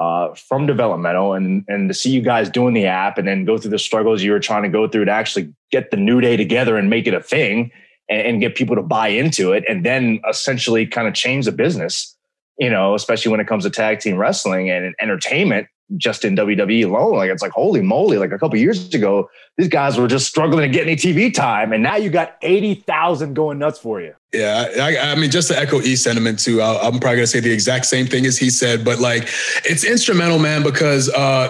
[0.00, 3.58] uh, from developmental and and to see you guys doing the app and then go
[3.58, 6.38] through the struggles you were trying to go through to actually get the new day
[6.38, 7.70] together and make it a thing
[8.08, 11.52] and, and get people to buy into it and then essentially kind of change the
[11.52, 12.16] business.
[12.58, 16.86] You know, especially when it comes to tag team wrestling and entertainment just in WWE
[16.86, 17.16] alone.
[17.16, 18.16] Like it's like holy moly!
[18.16, 21.72] Like a couple years ago, these guys were just struggling to get any TV time,
[21.72, 24.14] and now you got eighty thousand going nuts for you.
[24.32, 27.40] Yeah, I, I, mean, just to echo E sentiment too, i am probably gonna say
[27.40, 29.28] the exact same thing as he said, but like,
[29.64, 31.48] it's instrumental, man, because uh,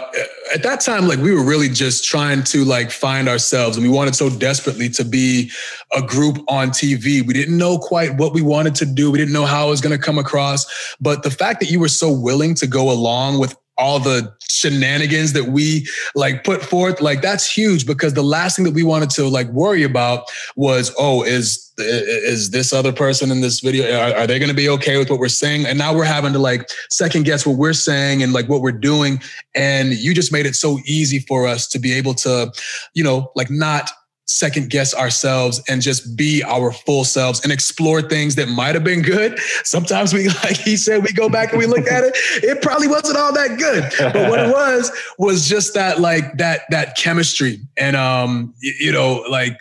[0.54, 3.92] at that time, like, we were really just trying to like find ourselves, and we
[3.92, 5.50] wanted so desperately to be
[5.94, 7.20] a group on TV.
[7.26, 9.10] We didn't know quite what we wanted to do.
[9.10, 11.88] We didn't know how it was gonna come across, but the fact that you were
[11.88, 17.22] so willing to go along with all the shenanigans that we like put forth like
[17.22, 20.24] that's huge because the last thing that we wanted to like worry about
[20.56, 24.54] was oh is is this other person in this video are, are they going to
[24.54, 25.66] be okay with what we're saying?
[25.66, 28.72] And now we're having to like second guess what we're saying and like what we're
[28.72, 29.20] doing.
[29.54, 32.52] And you just made it so easy for us to be able to
[32.94, 33.90] you know like not
[34.30, 38.84] second guess ourselves and just be our full selves and explore things that might have
[38.84, 39.38] been good.
[39.64, 42.12] Sometimes we, like he said, we go back and we look at it.
[42.42, 46.62] It probably wasn't all that good, but what it was was just that like that
[46.70, 49.58] that chemistry and um you know like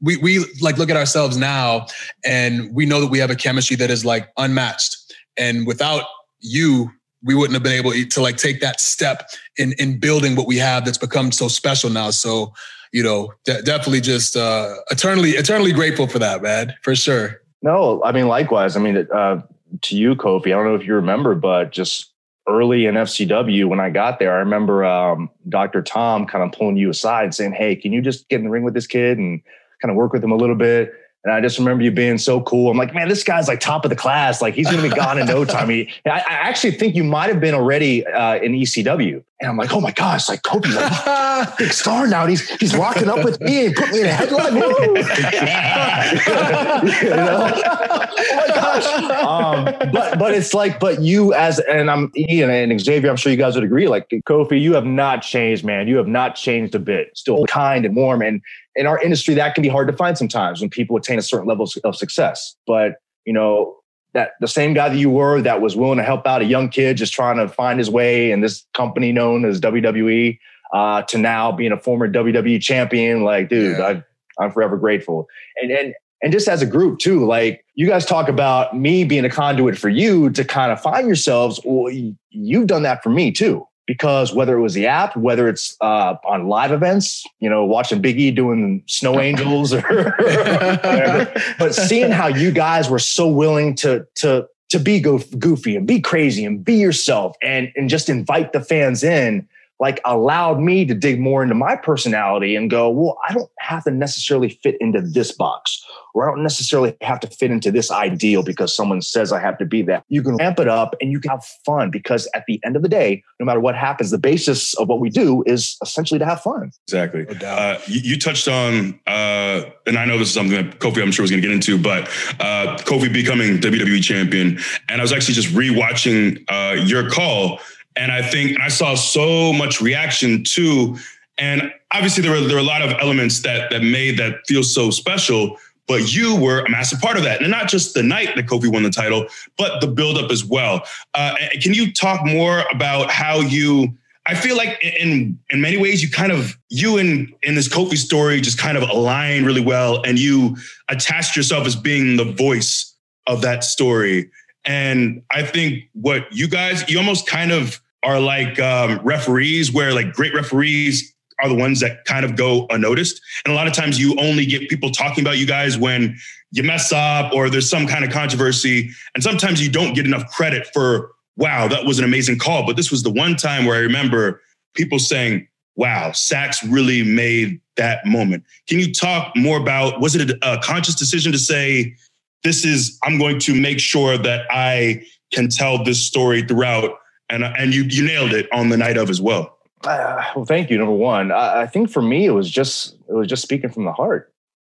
[0.00, 1.86] we we like look at ourselves now
[2.24, 4.96] and we know that we have a chemistry that is like unmatched
[5.36, 6.04] and without
[6.40, 6.90] you
[7.24, 10.58] we wouldn't have been able to like take that step in in building what we
[10.58, 12.52] have that's become so special now so
[12.92, 17.40] you know, de- definitely just uh, eternally, eternally grateful for that, man, for sure.
[17.62, 18.76] No, I mean, likewise.
[18.76, 19.42] I mean, uh,
[19.80, 22.12] to you, Kofi, I don't know if you remember, but just
[22.48, 25.82] early in FCW when I got there, I remember um, Dr.
[25.82, 28.50] Tom kind of pulling you aside and saying, Hey, can you just get in the
[28.50, 29.40] ring with this kid and
[29.80, 30.92] kind of work with him a little bit?
[31.24, 32.68] And I just remember you being so cool.
[32.68, 34.42] I'm like, man, this guy's like top of the class.
[34.42, 35.70] Like he's going to be gone in no time.
[35.70, 39.22] He, I, I, actually think you might have been already uh, in ECW.
[39.40, 42.26] And I'm like, oh my gosh, like Kofi's like big star now.
[42.26, 44.54] he's he's rocking up with me and put me in a headline.
[47.02, 47.52] you know?
[47.54, 48.86] oh my gosh.
[49.22, 53.32] Um, but but it's like, but you as and I'm Ian and Xavier, I'm sure
[53.32, 53.88] you guys would agree.
[53.88, 55.88] Like Kofi, you have not changed, man.
[55.88, 57.16] You have not changed a bit.
[57.16, 58.22] Still kind and warm.
[58.22, 58.42] And
[58.76, 61.46] in our industry, that can be hard to find sometimes when people attain a certain
[61.46, 62.56] level of success.
[62.66, 63.76] But you know,
[64.14, 66.68] that the same guy that you were that was willing to help out a young
[66.68, 70.38] kid just trying to find his way in this company known as WWE
[70.72, 73.24] uh, to now being a former WWE champion.
[73.24, 73.86] Like, dude, yeah.
[73.86, 74.04] I,
[74.42, 75.28] I'm forever grateful.
[75.60, 79.24] And and and just as a group too, like you guys talk about me being
[79.24, 81.60] a conduit for you to kind of find yourselves.
[81.64, 81.92] Well,
[82.30, 86.14] you've done that for me too because whether it was the app, whether it's uh,
[86.24, 92.28] on live events, you know, watching Biggie doing Snow Angels, or whatever, but seeing how
[92.28, 96.74] you guys were so willing to to to be goofy and be crazy and be
[96.74, 99.46] yourself and and just invite the fans in
[99.82, 103.82] like allowed me to dig more into my personality and go, well, I don't have
[103.82, 107.90] to necessarily fit into this box, or I don't necessarily have to fit into this
[107.90, 110.04] ideal because someone says I have to be that.
[110.08, 112.82] You can ramp it up and you can have fun because at the end of
[112.82, 116.26] the day, no matter what happens, the basis of what we do is essentially to
[116.26, 116.70] have fun.
[116.86, 117.26] Exactly.
[117.44, 121.10] Uh, you, you, touched on, uh, and I know this is something that Kofi, I'm
[121.10, 122.04] sure, was going to get into, but
[122.38, 124.60] uh, Kofi becoming WWE champion.
[124.88, 127.58] And I was actually just rewatching uh, your call
[127.96, 130.96] and I think I saw so much reaction too.
[131.38, 134.62] And obviously there were there were a lot of elements that that made that feel
[134.62, 135.58] so special.
[135.88, 138.72] But you were a massive part of that, and not just the night that Kofi
[138.72, 139.26] won the title,
[139.58, 140.84] but the buildup as well.
[141.12, 143.92] Uh, can you talk more about how you?
[144.24, 147.96] I feel like in in many ways you kind of you in in this Kofi
[147.96, 150.56] story just kind of align really well, and you
[150.88, 152.94] attached yourself as being the voice
[153.26, 154.30] of that story.
[154.64, 159.92] And I think what you guys, you almost kind of are like um, referees, where
[159.92, 163.20] like great referees are the ones that kind of go unnoticed.
[163.44, 166.16] And a lot of times you only get people talking about you guys when
[166.52, 168.90] you mess up or there's some kind of controversy.
[169.14, 172.64] And sometimes you don't get enough credit for, wow, that was an amazing call.
[172.66, 174.40] But this was the one time where I remember
[174.74, 178.44] people saying, wow, Saxe really made that moment.
[178.68, 181.96] Can you talk more about, was it a, a conscious decision to say,
[182.44, 186.98] this is, I'm going to make sure that I can tell this story throughout?
[187.30, 189.58] And, and you, you nailed it on the night of as well.
[189.84, 190.78] Uh, well, thank you.
[190.78, 193.84] Number one, I, I think for me, it was just it was just speaking from
[193.84, 194.32] the heart.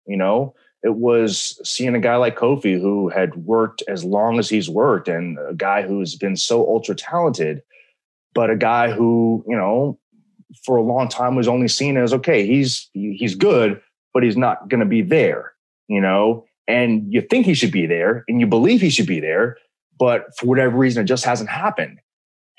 [0.08, 4.50] You know, it was seeing a guy like Kofi who had worked as long as
[4.50, 7.62] he's worked, and a guy who's been so ultra talented,
[8.34, 10.00] but a guy who you know
[10.64, 13.80] for a long time was only seen as okay, he's he's good,
[14.14, 15.54] but he's not going to be there.
[15.88, 19.20] You know, and you think he should be there, and you believe he should be
[19.20, 19.58] there,
[19.98, 22.00] but for whatever reason, it just hasn't happened.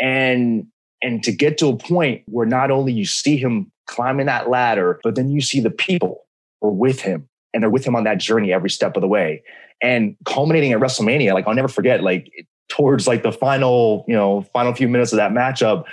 [0.01, 0.67] And
[1.03, 4.99] and to get to a point where not only you see him climbing that ladder,
[5.03, 6.25] but then you see the people
[6.63, 9.43] are with him and they're with him on that journey every step of the way.
[9.83, 12.31] And culminating at WrestleMania, like I'll never forget, like
[12.69, 15.85] towards like the final, you know, final few minutes of that matchup,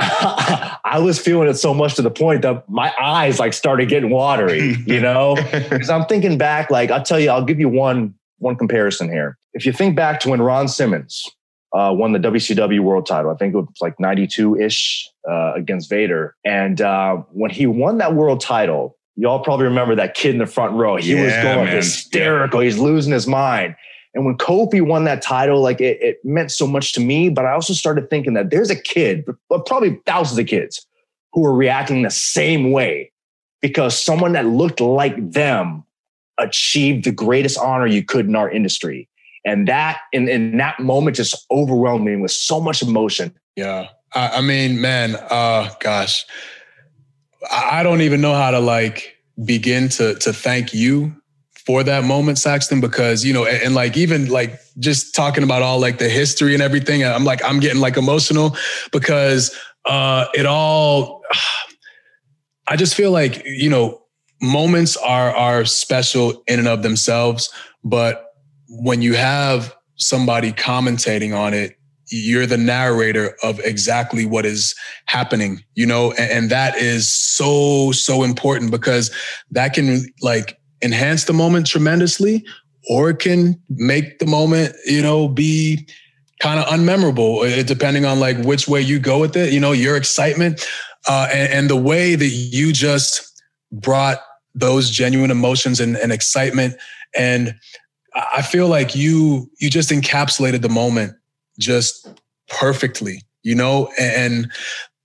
[0.00, 4.10] I was feeling it so much to the point that my eyes like started getting
[4.10, 5.36] watery, you know?
[5.52, 9.36] Because I'm thinking back, like I'll tell you, I'll give you one one comparison here.
[9.52, 11.28] If you think back to when Ron Simmons
[11.72, 13.30] uh, won the WCW world title.
[13.30, 16.34] I think it was like 92 ish uh, against Vader.
[16.44, 20.46] And uh, when he won that world title, y'all probably remember that kid in the
[20.46, 20.96] front row.
[20.96, 21.76] He yeah, was going man.
[21.76, 22.62] hysterical.
[22.62, 22.70] Yeah.
[22.70, 23.76] He's losing his mind.
[24.14, 27.28] And when Kofi won that title, like it, it meant so much to me.
[27.28, 30.84] But I also started thinking that there's a kid, but probably thousands of kids,
[31.32, 33.12] who are reacting the same way
[33.60, 35.84] because someone that looked like them
[36.38, 39.08] achieved the greatest honor you could in our industry.
[39.44, 43.32] And that in, in that moment just overwhelmed me with so much emotion.
[43.56, 43.88] Yeah.
[44.12, 46.24] I, I mean, man, uh gosh.
[47.50, 51.19] I, I don't even know how to like begin to to thank you
[51.66, 55.62] for that moment, Saxton, because you know, and, and, like even like just talking about
[55.62, 58.56] all like the history and everything, I'm like I'm getting like emotional
[58.92, 61.22] because uh it all
[62.68, 64.02] I just feel like, you know,
[64.40, 67.52] moments are are special in and of themselves,
[67.84, 68.26] but
[68.68, 71.76] when you have somebody commentating on it,
[72.10, 74.74] you're the narrator of exactly what is
[75.06, 79.14] happening, you know, and, and, that is so, so important because
[79.50, 82.44] that can like enhance the moment tremendously
[82.88, 85.86] or it can make the moment, you know, be
[86.40, 89.72] kind of unmemorable, uh, depending on like which way you go with it, you know,
[89.72, 90.66] your excitement
[91.06, 94.18] uh, and, and the way that you just brought
[94.54, 96.74] those genuine emotions and, and excitement.
[97.16, 97.54] And
[98.14, 101.12] I feel like you you just encapsulated the moment
[101.58, 102.08] just
[102.48, 104.50] perfectly, you know, and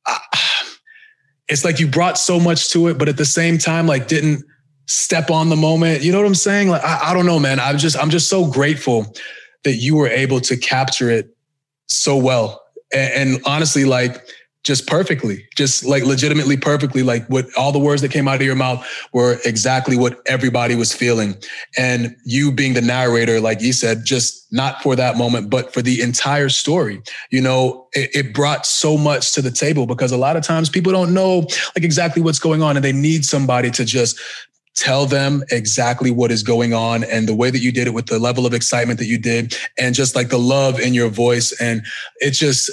[0.08, 0.18] I,
[1.48, 4.44] it's like you brought so much to it, but at the same time, like didn't
[4.88, 6.04] step on the moment.
[6.04, 6.70] You know what I'm saying?
[6.70, 7.60] Like I, I don't know, man.
[7.60, 9.14] I'm just I'm just so grateful
[9.64, 11.36] that you were able to capture it
[11.88, 12.64] so well.
[12.94, 14.26] and, and honestly, like
[14.66, 17.04] just perfectly, just like legitimately perfectly.
[17.04, 20.74] Like what all the words that came out of your mouth were exactly what everybody
[20.74, 21.36] was feeling.
[21.78, 25.84] And you being the narrator, like you said, just not for that moment, but for
[25.84, 30.18] the entire story, you know, it, it brought so much to the table because a
[30.18, 31.42] lot of times people don't know
[31.76, 34.20] like exactly what's going on and they need somebody to just
[34.76, 38.08] tell them exactly what is going on and the way that you did it with
[38.08, 41.54] the level of excitement that you did and just like the love in your voice.
[41.62, 41.82] And
[42.18, 42.70] it just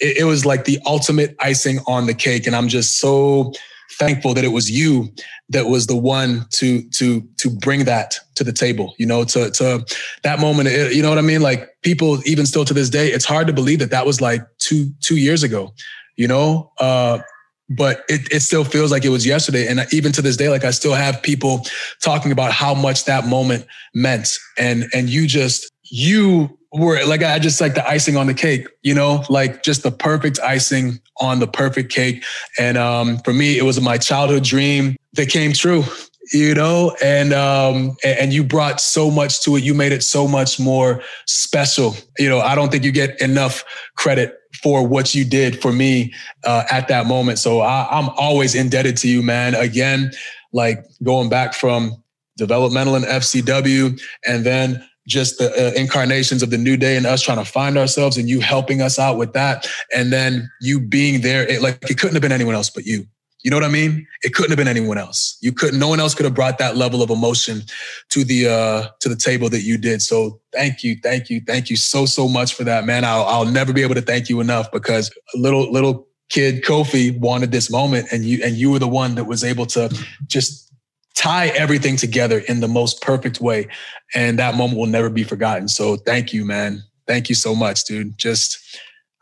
[0.00, 2.46] it, it was like the ultimate icing on the cake.
[2.46, 3.52] And I'm just so
[3.92, 5.08] thankful that it was you
[5.48, 9.50] that was the one to to to bring that to the table you know to
[9.52, 9.84] to
[10.22, 10.68] that moment.
[10.94, 11.40] You know what i mean?
[11.40, 14.46] Like people even still to this day it's hard to believe that that was like
[14.58, 15.72] two two years ago
[16.18, 16.70] you know?
[16.78, 17.20] Uh
[17.70, 20.64] but it, it still feels like it was yesterday and even to this day like
[20.64, 21.62] i still have people
[22.02, 27.38] talking about how much that moment meant and and you just you were like I
[27.38, 31.40] just like the icing on the cake, you know, like just the perfect icing on
[31.40, 32.24] the perfect cake.
[32.58, 35.84] And um, for me, it was my childhood dream that came true,
[36.32, 39.64] you know, and um, and you brought so much to it.
[39.64, 41.96] You made it so much more special.
[42.18, 43.64] You know, I don't think you get enough
[43.96, 46.12] credit for what you did for me
[46.44, 47.38] uh, at that moment.
[47.38, 49.54] So I, I'm always indebted to you, man.
[49.54, 50.10] Again,
[50.52, 52.02] like going back from
[52.36, 57.22] developmental and FCW, and then just the uh, incarnations of the new day and us
[57.22, 59.66] trying to find ourselves and you helping us out with that.
[59.94, 63.06] And then you being there, it, like it couldn't have been anyone else but you.
[63.42, 64.06] You know what I mean?
[64.22, 65.38] It couldn't have been anyone else.
[65.40, 67.62] You couldn't, no one else could have brought that level of emotion
[68.10, 70.02] to the, uh, to the table that you did.
[70.02, 70.96] So thank you.
[71.02, 71.40] Thank you.
[71.46, 73.04] Thank you so, so much for that, man.
[73.04, 77.52] I'll, I'll never be able to thank you enough because little, little kid Kofi wanted
[77.52, 79.88] this moment and you, and you were the one that was able to
[80.26, 80.72] just
[81.14, 83.68] tie everything together in the most perfect way.
[84.14, 85.68] And that moment will never be forgotten.
[85.68, 86.82] So thank you, man.
[87.06, 88.18] Thank you so much, dude.
[88.18, 88.58] Just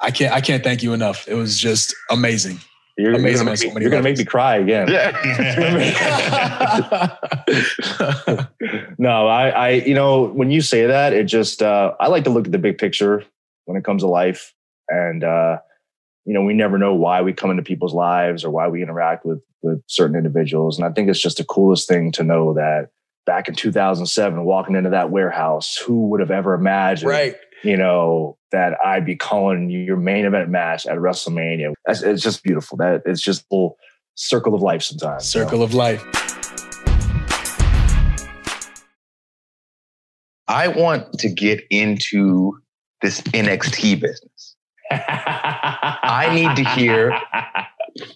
[0.01, 1.27] I can't I can't thank you enough.
[1.29, 2.61] It was just amazing.
[2.97, 4.89] You're, You're gonna, make, many you're gonna make me cry again.
[8.99, 12.31] no, I, I, you know, when you say that, it just, uh, I like to
[12.31, 13.23] look at the big picture
[13.67, 14.55] when it comes to life.
[14.89, 15.59] And, uh,
[16.25, 19.27] you know, we never know why we come into people's lives or why we interact
[19.27, 20.79] with, with certain individuals.
[20.79, 22.89] And I think it's just the coolest thing to know that
[23.27, 27.37] back in 2007, walking into that warehouse, who would have ever imagined, right.
[27.63, 31.75] you know, that I'd be calling your main event match at WrestleMania.
[31.85, 32.79] That's, it's just beautiful.
[32.79, 33.77] That it's just a little
[34.15, 35.35] circle of life sometimes.
[35.35, 35.47] you know?
[35.47, 36.03] Circle of life.
[40.49, 42.59] I want to get into
[43.03, 44.57] this NXT business.
[44.91, 47.11] I need to hear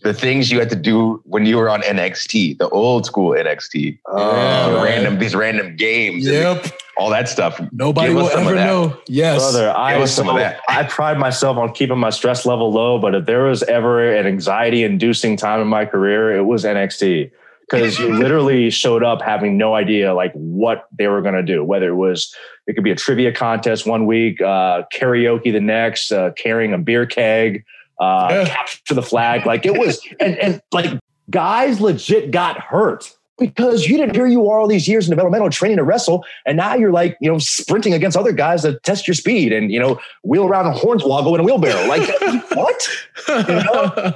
[0.03, 3.99] the things you had to do when you were on NXT, the old school NXT,
[4.07, 6.67] Oh, the random these random games, and Yep.
[6.97, 7.61] all that stuff.
[7.73, 8.97] Nobody Give will ever know.
[9.07, 9.39] Yes.
[9.39, 10.61] Brother, I, was us some of that.
[10.69, 14.27] I pride myself on keeping my stress level low, but if there was ever an
[14.27, 17.31] anxiety inducing time in my career, it was NXT.
[17.71, 21.63] Because you literally showed up having no idea like what they were going to do.
[21.65, 22.35] Whether it was,
[22.67, 26.79] it could be a trivia contest one week, uh, karaoke the next, uh, carrying a
[26.79, 27.65] beer keg,
[28.01, 28.45] uh, Yeah.
[28.47, 29.47] capture the flag.
[29.47, 30.99] Like it was, and, and like
[31.31, 35.49] guys legit got hurt because you didn't hear you are all these years in developmental
[35.49, 36.25] training to wrestle.
[36.45, 39.73] And now you're like, you know, sprinting against other guys to test your speed and,
[39.73, 41.87] you know, wheel around a hornswoggle in a wheelbarrow.
[41.87, 42.07] Like,
[42.53, 42.89] what?
[43.29, 44.13] You know?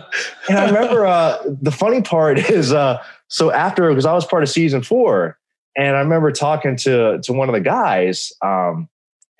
[0.48, 4.42] And I remember uh, the funny part is uh, so after, because I was part
[4.42, 5.38] of season four,
[5.76, 8.88] and I remember talking to, to one of the guys, um,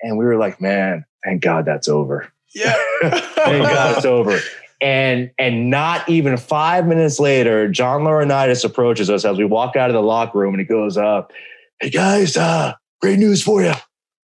[0.01, 2.31] and we were like, man, thank God that's over.
[2.55, 2.73] Yeah.
[3.01, 4.39] Thank God it's over.
[4.81, 9.89] And and not even five minutes later, John Laurinaitis approaches us as we walk out
[9.89, 11.31] of the locker room and he goes up,
[11.79, 13.73] Hey guys, uh, great news for you.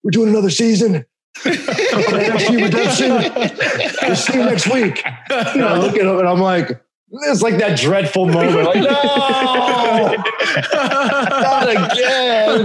[0.04, 1.06] We're doing another season.
[1.38, 3.12] NXT Redemption.
[4.02, 5.04] We'll see you next week.
[5.06, 8.66] And I look at him and I'm like, it's like that dreadful moment.
[8.66, 8.82] Like, no,
[10.74, 12.64] not again.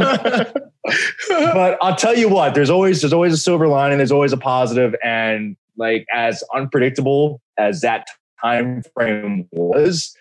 [1.29, 4.37] but I'll tell you what, there's always there's always a silver lining, there's always a
[4.37, 8.07] positive, and like as unpredictable as that
[8.41, 10.15] time frame was,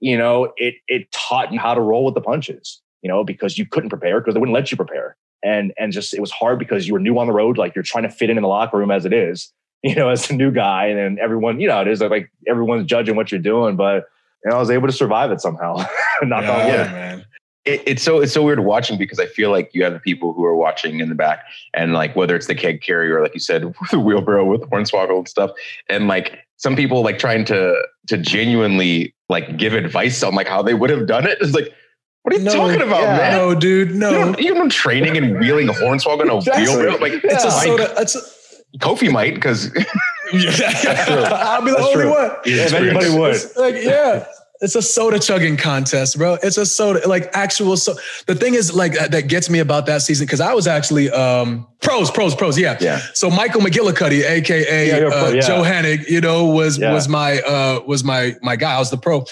[0.00, 3.58] you know, it it taught you how to roll with the punches, you know, because
[3.58, 5.16] you couldn't prepare because they wouldn't let you prepare.
[5.42, 7.84] And and just it was hard because you were new on the road, like you're
[7.84, 10.34] trying to fit in in the locker room as it is, you know, as a
[10.34, 13.76] new guy, and then everyone, you know, it is like everyone's judging what you're doing,
[13.76, 14.08] but
[14.44, 15.76] you know, I was able to survive it somehow.
[16.22, 16.66] Knock on wood.
[16.74, 17.24] Yeah, man.
[17.64, 20.32] it, it's so it's so weird watching because I feel like you have the people
[20.32, 23.40] who are watching in the back and like whether it's the keg carrier, like you
[23.40, 25.50] said, the wheelbarrow with the hornswoggle and stuff,
[25.88, 30.62] and like some people like trying to to genuinely like give advice on like how
[30.62, 31.38] they would have done it.
[31.40, 31.72] It's like,
[32.22, 33.16] what are you No, talking about, yeah.
[33.18, 33.32] man?
[33.32, 34.10] No, dude, no.
[34.10, 36.64] don't, you don't training and wheeling a hornswoggle in a Exactly.
[36.64, 36.98] wheelbarrow.
[36.98, 37.92] Like It's a soda.
[37.98, 38.20] It's a,
[38.78, 39.70] Kofi might because
[40.32, 42.10] I'll be the That's only true.
[42.10, 42.30] one.
[42.44, 43.34] If anybody would.
[43.34, 44.26] It's like, yeah.
[44.60, 46.36] It's a soda chugging contest, bro.
[46.42, 47.76] It's a soda, like actual.
[47.76, 47.94] So
[48.26, 51.10] the thing is, like that, that gets me about that season because I was actually
[51.10, 52.58] um pros, pros, pros.
[52.58, 52.76] Yeah.
[52.80, 52.98] Yeah.
[53.14, 55.40] So Michael McGillicutty, aka Yeah, pro, uh, yeah.
[55.42, 56.92] Joe Hennig, you know, was Yeah.
[56.92, 58.74] was my uh was my my guy.
[58.74, 59.24] I was the pro.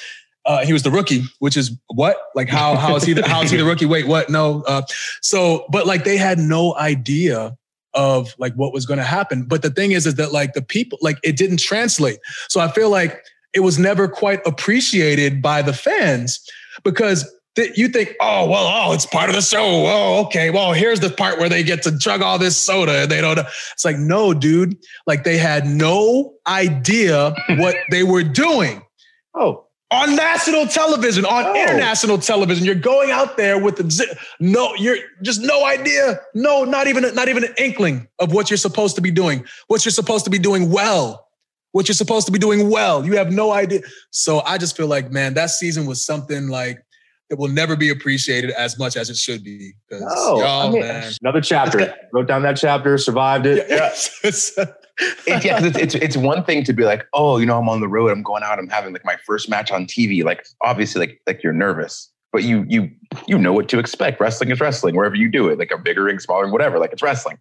[0.44, 2.16] Uh, he was the rookie, which is what?
[2.36, 3.86] Like how how is he the, how is he the rookie?
[3.86, 4.30] Wait, what?
[4.30, 4.62] No.
[4.62, 4.82] Uh,
[5.22, 7.56] so, but like they had no idea
[7.96, 9.44] of like what was going to happen.
[9.44, 12.18] But the thing is, is that like the people, like it didn't translate.
[12.48, 16.40] So I feel like it was never quite appreciated by the fans
[16.84, 19.58] because th- you think, oh well, oh it's part of the show.
[19.64, 23.10] Oh okay, well here's the part where they get to chug all this soda and
[23.10, 23.38] they don't.
[23.38, 24.76] It's like no, dude.
[25.06, 28.82] Like they had no idea what they were doing
[29.36, 31.54] Oh, on national television, on Oh.
[31.54, 32.64] international television.
[32.64, 37.28] You're going out there with the no, you're just no idea, no, not even not
[37.28, 40.38] even an inkling of what you're supposed to be doing, what you're supposed to be
[40.38, 41.28] doing well,
[41.72, 43.04] what you're supposed to be doing well.
[43.06, 43.80] You have no idea.
[44.10, 46.82] So I just feel like, man, that season was something like
[47.30, 49.72] that will never be appreciated as much as it should be.
[49.90, 50.42] no.
[50.44, 51.12] I mean, man.
[51.22, 51.92] another chapter.
[52.12, 53.66] Wrote down that chapter, survived it.
[53.70, 54.64] Yeah,
[54.98, 57.68] it's- yeah, 'cause it's, it's it's one thing to be like, oh, you know, I'm
[57.68, 60.24] on the road, I'm going out, I'm having like my first match on TV.
[60.24, 62.90] Like obviously, like like you're nervous, but you you
[63.26, 64.20] you know what to expect.
[64.20, 66.78] Wrestling is wrestling, wherever you do it, like a bigger ring, smaller, ring, whatever.
[66.78, 67.38] Like it's wrestling.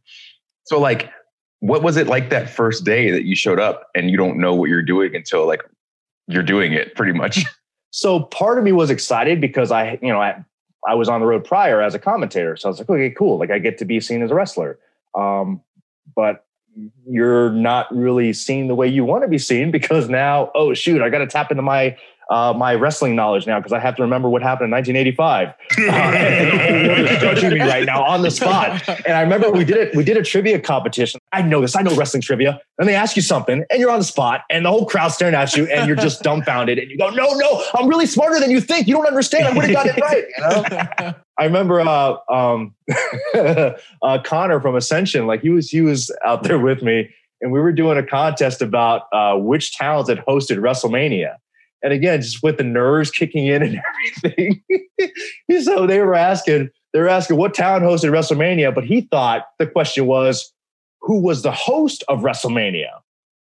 [0.66, 1.10] So like,
[1.60, 4.54] what was it like that first day that you showed up and you don't know
[4.54, 5.62] what you're doing until like
[6.28, 7.46] you're doing it, pretty much.
[7.92, 10.44] So part of me was excited because I, you know, I,
[10.86, 12.58] I was on the road prior as a commentator.
[12.58, 13.38] So I was like, okay, cool.
[13.40, 14.78] Like I get to be seen as a wrestler.
[15.18, 15.62] Um,
[16.14, 16.45] but
[17.08, 21.02] you're not really seen the way you want to be seen because now, oh shoot,
[21.02, 21.98] I got to tap into my
[22.30, 25.54] uh, my wrestling knowledge now because I have to remember what happened in 1985.
[25.86, 28.88] Uh, and the whole world is judging me right now on the spot.
[29.06, 29.96] And I remember we did it.
[29.96, 31.20] We did a trivia competition.
[31.32, 31.76] I know this.
[31.76, 32.60] I know wrestling trivia.
[32.80, 35.36] And they ask you something, and you're on the spot, and the whole crowd staring
[35.36, 36.80] at you, and you're just dumbfounded.
[36.80, 38.88] And you go, "No, no, I'm really smarter than you think.
[38.88, 39.48] You don't understand.
[39.48, 41.14] I would have got it right." You know?
[41.38, 42.74] I remember uh, um,
[43.36, 43.74] uh,
[44.24, 45.28] Konnor from Ascension.
[45.28, 47.10] Like he was, he was out there with me,
[47.42, 51.36] and we were doing a contest about uh, which towns had hosted WrestleMania.
[51.86, 53.80] And again, just with the nerves kicking in and
[54.24, 54.64] everything.
[55.62, 59.68] so they were asking, they were asking what town hosted WrestleMania, but he thought the
[59.68, 60.52] question was,
[61.02, 62.90] who was the host of WrestleMania?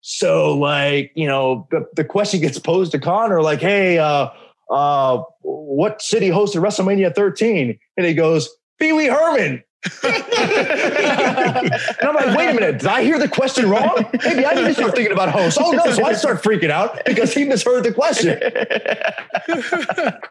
[0.00, 4.28] So, like, you know, the, the question gets posed to Konnor, like, hey, uh,
[4.70, 7.78] uh, what city hosted WrestleMania 13?
[7.96, 8.48] And he goes,
[8.80, 9.62] Pee Wee Herman.
[10.02, 11.72] and
[12.02, 14.04] I'm like, wait a minute, did I hear the question wrong?
[14.24, 15.58] Maybe I need to start thinking about hosts.
[15.62, 18.38] Oh no, so I start freaking out because he misheard the question.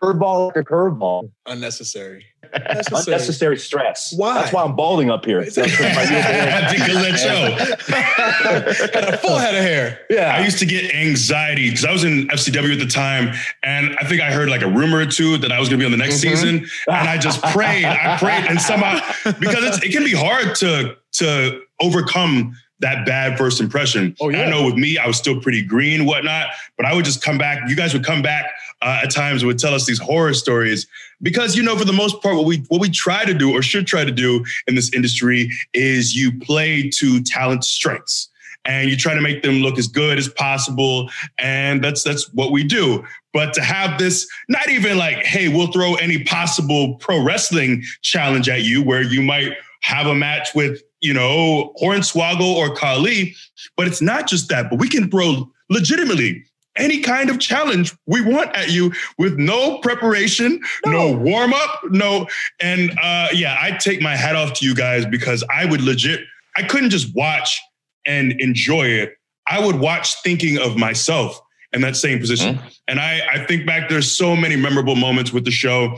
[0.01, 1.31] curveball like a curveball.
[1.45, 2.25] Unnecessary.
[2.53, 4.13] Unnecessary stress.
[4.15, 4.35] Why?
[4.35, 5.41] That's why I'm balding up here.
[5.41, 5.67] It's- Got
[9.13, 9.99] a full head of hair.
[10.09, 10.35] yeah.
[10.35, 13.33] I used to get anxiety because I was in FCW at the time,
[13.63, 15.83] and I think I heard like a rumor or two that I was going to
[15.83, 16.21] be on the next Mhm.
[16.21, 16.55] season,
[16.87, 18.99] and I just prayed, I prayed, and somehow
[19.45, 24.15] because it's, it can be hard to to overcome that bad first impression.
[24.19, 24.43] Oh, yeah.
[24.43, 27.37] I know with me, I was still pretty green, whatnot, but I would just come
[27.37, 27.69] back.
[27.69, 30.87] You guys would come back uh, at times and would tell us these horror stories
[31.21, 33.61] because you know for the most part what we what we try to do or
[33.61, 38.29] should try to do in this industry is you play to talent strengths
[38.65, 42.51] and you try to make them look as good as possible and that's that's what
[42.51, 43.03] we do
[43.33, 48.49] but to have this not even like hey we'll throw any possible pro wrestling challenge
[48.49, 53.35] at you where you might have a match with you know hornswoggle or Khali
[53.77, 56.43] but it's not just that but we can throw legitimately
[56.77, 62.27] any kind of challenge we want at you with no preparation, no, warm up, no.
[62.59, 66.19] And uh, yeah, I take my hat off to you guys because I would legit,
[66.57, 67.61] I couldn't just watch
[68.05, 69.17] and enjoy it.
[69.47, 71.39] I would watch thinking of myself
[71.73, 72.59] in that same position.
[72.87, 75.95] And I, I think back, there's so many memorable moments with the show.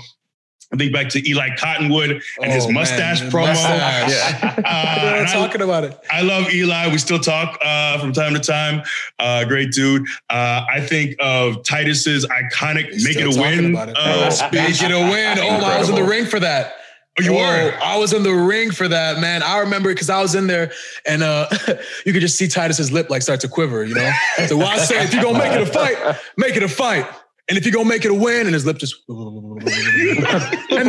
[0.73, 3.47] I think back to Eli Cottonwood and his Oh, man, mustache the promo.
[3.47, 4.11] mustache.
[4.11, 4.53] Yeah.
[4.67, 5.97] Uh, We're and I- talking about it.
[6.11, 6.91] I love Eli.
[6.91, 8.81] We still talk uh, from time to time.
[9.17, 10.05] Uh, great dude.
[10.29, 13.95] Uh, I think of Titus's iconic We're "Make It a Win" about it.
[13.97, 15.37] uh, Make it a win.
[15.39, 16.73] Oh, I was in the ring for that.
[17.19, 17.73] Oh, you Oh, were.
[17.81, 19.41] I was in the ring for that, man.
[19.43, 20.71] I remember because I was in there
[21.05, 21.47] and uh,
[22.05, 24.11] you could just see Titus's lip like start to quiver, you know?
[24.47, 27.07] So well, I say, if you're gonna make it a fight, make it a fight.
[27.49, 29.61] And if you're gonna make it a win, and his lip just and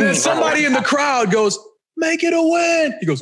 [0.01, 1.57] then somebody in the crowd goes,
[1.97, 2.93] make it a win.
[2.99, 3.21] He goes,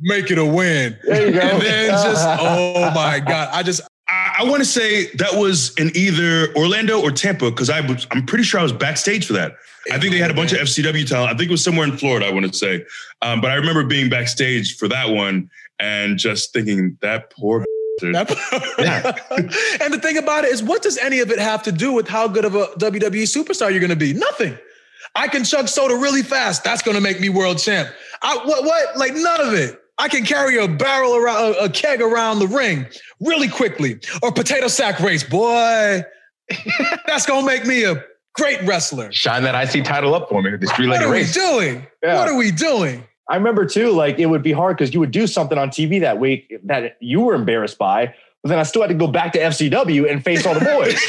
[0.00, 0.98] make it a win.
[1.04, 1.40] There you go.
[1.40, 3.48] And then just, oh my God.
[3.52, 7.70] I just I, I want to say that was in either Orlando or Tampa because
[7.70, 9.52] I was, I'm pretty sure I was backstage for that.
[9.90, 11.32] I think they had a bunch of FCW talent.
[11.32, 12.26] I think it was somewhere in Florida.
[12.26, 12.84] I want to say,
[13.22, 17.64] um, but I remember being backstage for that one and just thinking that poor.
[18.00, 21.72] bastard." That- and the thing about it is, what does any of it have to
[21.72, 24.12] do with how good of a WWE superstar you're going to be?
[24.12, 24.58] Nothing.
[25.14, 26.64] I can chug soda really fast.
[26.64, 27.88] That's going to make me world champ.
[28.22, 28.64] I, what?
[28.64, 28.96] What?
[28.96, 29.80] Like none of it.
[30.00, 32.86] I can carry a barrel around, a, a keg around the ring
[33.20, 36.04] really quickly, or potato sack race, boy.
[37.06, 38.02] That's going to make me a
[38.38, 39.12] great wrestler.
[39.12, 41.34] Shine that IC title up for me with this What three-legged are we race.
[41.34, 41.86] doing?
[42.02, 42.16] Yeah.
[42.18, 43.04] What are we doing?
[43.30, 46.00] I remember too, like it would be hard because you would do something on TV
[46.00, 49.32] that week that you were embarrassed by, but then I still had to go back
[49.32, 50.98] to FCW and face all the boys.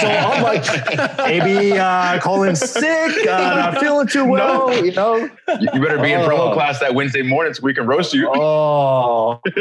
[0.00, 5.16] so I'm like, maybe uh, calling sick, uh, not feeling too well, you know.
[5.16, 5.28] You
[5.74, 6.28] you better be in Oh.
[6.28, 8.30] promo class that Wednesday morning so we can roast you.
[8.34, 9.54] Oh, But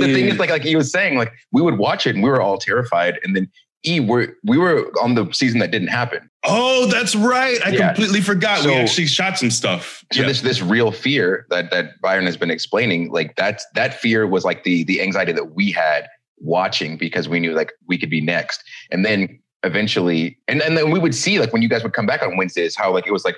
[0.00, 2.30] the thing is, like, like he was saying, like we would watch it and we
[2.30, 3.18] were all terrified.
[3.24, 3.50] And then
[3.86, 6.28] E, we're, we were on the season that didn't happen.
[6.44, 7.58] Oh, that's right.
[7.64, 7.88] I Yeah.
[7.92, 8.64] completely forgot.
[8.64, 10.04] we actually shot some stuff.
[10.12, 10.28] So Yeah.
[10.28, 14.44] this this real fear that that Byron has been explaining, like that's that fear was
[14.44, 16.06] like the the anxiety that we had
[16.38, 18.62] watching because we knew like we could be next.
[18.90, 22.06] And then eventually, and, and then we would see like when you guys would come
[22.06, 23.36] back on Wednesdays, how like it was like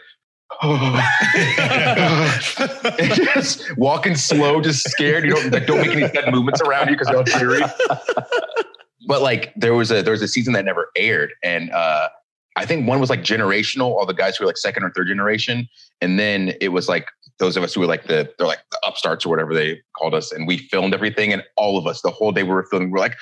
[3.15, 5.25] just walking slow, just scared.
[5.25, 7.63] You don't like, don't make any sudden movements around you because you're all teary.
[9.07, 12.09] But like there was a there was a season that never aired, and uh,
[12.57, 15.09] I think one was like generational, all the guys who were like second or third
[15.09, 15.69] generation,
[16.01, 17.07] and then it was like
[17.39, 20.15] those of us who were like the they're like the upstarts or whatever they called
[20.15, 22.89] us, and we filmed everything, and all of us the whole day we were filming,
[22.89, 23.17] we we're like,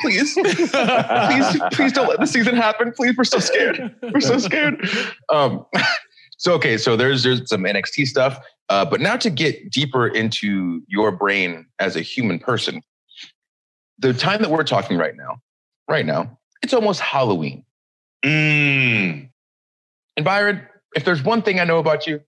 [0.00, 4.84] please, please, please don't let the season happen, please, we're so scared, we're so scared.
[5.28, 5.64] Um,
[6.38, 10.82] so okay, so there's there's some NXT stuff, uh, but now to get deeper into
[10.88, 12.82] your brain as a human person,
[14.00, 15.40] the time that we're talking right now,
[15.88, 17.64] right now, it's almost Halloween.
[18.24, 19.28] Mm.
[20.16, 22.20] And Byron, if there's one thing I know about you,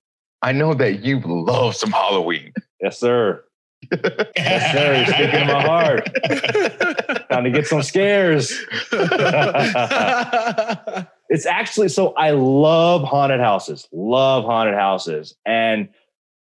[0.43, 2.53] I know that you love some Halloween.
[2.81, 3.45] Yes, sir.
[4.37, 4.97] Yes, sir.
[4.97, 6.09] You're speaking my heart.
[7.31, 8.51] Time to get some scares.
[11.29, 13.89] it's actually so I love haunted houses.
[13.93, 15.35] Love haunted houses.
[15.47, 15.89] And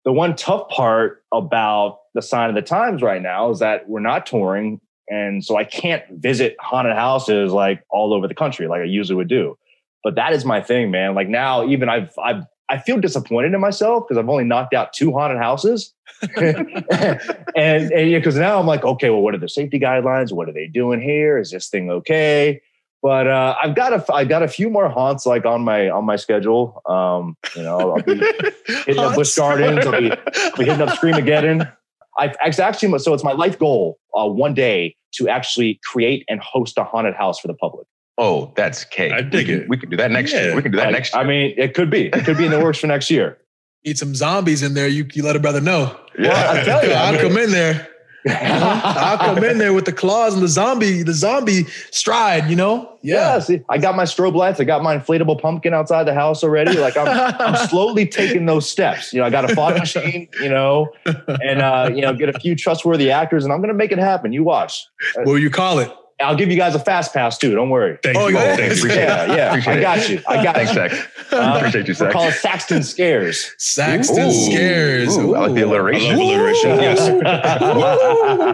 [0.06, 4.00] the one tough part about the sign of the times right now is that we're
[4.00, 4.82] not touring.
[5.10, 9.16] And so I can't visit haunted houses like all over the country like I usually
[9.16, 9.58] would do.
[10.04, 11.16] But that is my thing, man.
[11.16, 14.94] Like now, even I've I've I feel disappointed in myself because I've only knocked out
[14.94, 15.94] two haunted houses.
[16.38, 17.20] and
[17.56, 20.32] and because now I'm like, okay, well, what are the safety guidelines?
[20.32, 21.38] What are they doing here?
[21.38, 22.62] Is this thing okay?
[23.02, 26.06] But uh, I've got a I got a few more haunts like on my on
[26.06, 26.82] my schedule.
[26.86, 28.16] Um, you know, I'll be
[28.68, 29.86] hitting up Busch Gardens.
[29.86, 31.72] I'll be, I'll be hitting up Screamageddon.
[32.18, 36.78] I've actually so it's my life goal uh, one day to actually create and host
[36.78, 37.88] a haunted house for the public.
[38.18, 39.14] Oh, that's cake.
[39.14, 39.70] I dig we can, it.
[39.70, 40.44] We can do that next Yeah.
[40.46, 40.56] year.
[40.56, 41.24] We can do that I, next year.
[41.24, 42.08] I mean, it could be.
[42.08, 43.38] It could be in the works for next year.
[43.86, 44.90] Eat some zombies in there.
[44.90, 45.98] You, you let a brother know.
[46.18, 47.88] Well, I tell you, I I'll mean- come in there.
[48.30, 52.98] I'll come in there with the claws and the zombie, the zombie stride, you know?
[53.02, 53.40] Yeah, Yeah.
[53.40, 54.60] see, I got my strobe lights.
[54.60, 56.78] I got my inflatable pumpkin outside the house already.
[56.78, 57.08] Like I'm,
[57.40, 59.14] I'm slowly taking those steps.
[59.14, 60.28] You know, I got a fog machine.
[60.42, 63.92] You know, and uh, you know, get a few trustworthy actors, and I'm gonna make
[63.92, 64.34] it happen.
[64.34, 64.86] You watch.
[65.16, 65.92] What will you call it?
[66.22, 67.56] I'll give you guys a fast pass too.
[67.56, 67.98] Don't worry.
[68.04, 68.36] Thank Oh, you.
[68.38, 68.56] yeah.
[68.56, 68.78] Thank you.
[68.80, 69.50] Appreciate Yeah, yeah.
[69.50, 70.22] Appreciate I got you.
[70.28, 70.76] I got Thanks, you.
[70.76, 71.10] Zach.
[71.32, 72.12] Uh, Appreciate you, We'll Zach.
[72.12, 73.54] call it Saxton Scares.
[73.58, 74.32] Saxton Ooh.
[74.32, 75.18] Scares.
[75.18, 76.12] Ooh, I like the alliteration.
[76.12, 76.70] I love alliteration.
[76.82, 77.00] Yes.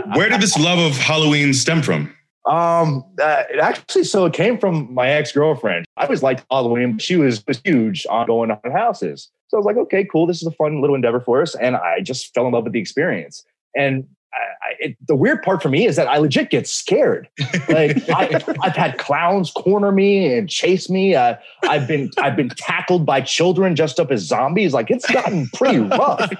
[0.03, 2.13] um, Where did this love of Halloween stem from?
[2.47, 3.01] uh,
[3.49, 5.86] it actually, so it came from my ex girlfriend.
[5.97, 6.97] I always liked Halloween.
[6.99, 9.30] She was, was huge on going to haunted houses.
[9.47, 10.28] So I was like, okay, cool.
[10.28, 11.55] This is a fun little endeavor for us.
[11.55, 13.43] And I just fell in love with the experience.
[13.76, 14.05] And
[14.36, 17.27] I, it, the weird part for me is that I legit get scared.
[17.69, 21.15] Like I, I've had clowns corner me and chase me.
[21.15, 24.73] Uh, I've been I've been tackled by children dressed up as zombies.
[24.73, 26.31] Like it's gotten pretty rough,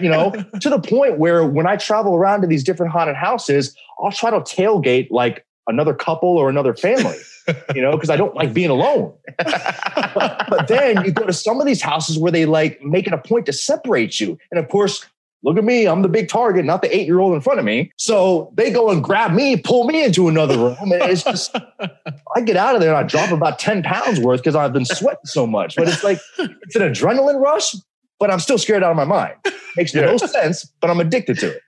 [0.00, 3.74] you know, to the point where when I travel around to these different haunted houses,
[4.02, 7.16] I'll try to tailgate like another couple or another family,
[7.74, 9.12] you know, because I don't like being alone.
[9.38, 13.18] but then you go to some of these houses where they like make it a
[13.18, 15.06] point to separate you, and of course.
[15.42, 17.64] Look at me, I'm the big target, not the eight year old in front of
[17.64, 17.90] me.
[17.96, 20.76] So they go and grab me, pull me into another room.
[20.92, 21.56] And it's just,
[22.36, 24.84] I get out of there and I drop about 10 pounds worth because I've been
[24.84, 25.76] sweating so much.
[25.76, 27.74] But it's like, it's an adrenaline rush,
[28.18, 29.34] but I'm still scared out of my mind.
[29.76, 31.62] Makes no sense, but I'm addicted to it.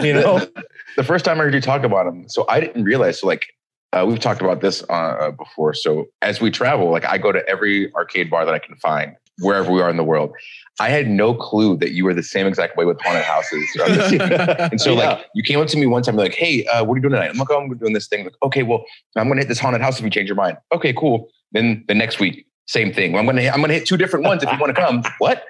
[0.00, 0.46] You know?
[0.96, 3.20] the first time I heard you talk about them, so I didn't realize.
[3.20, 3.46] So like
[3.92, 5.74] uh, we've talked about this uh, before.
[5.74, 9.16] So as we travel, like I go to every arcade bar that I can find
[9.38, 10.32] wherever we are in the world.
[10.80, 13.64] I had no clue that you were the same exact way with haunted houses.
[14.70, 14.96] and so Yeah.
[15.10, 17.12] like you came up to me one time, like, "Hey, uh, what are you doing
[17.12, 18.84] tonight?" I'm like, "Oh, I'm doing this thing." Like, okay, well,
[19.16, 20.56] I'm gonna hit this haunted house if you change your mind.
[20.72, 21.28] Okay, cool.
[21.52, 23.12] Then the next week, same thing.
[23.12, 25.02] Well, I'm gonna hit, I'm gonna hit two different ones if you want to come.
[25.18, 25.44] what?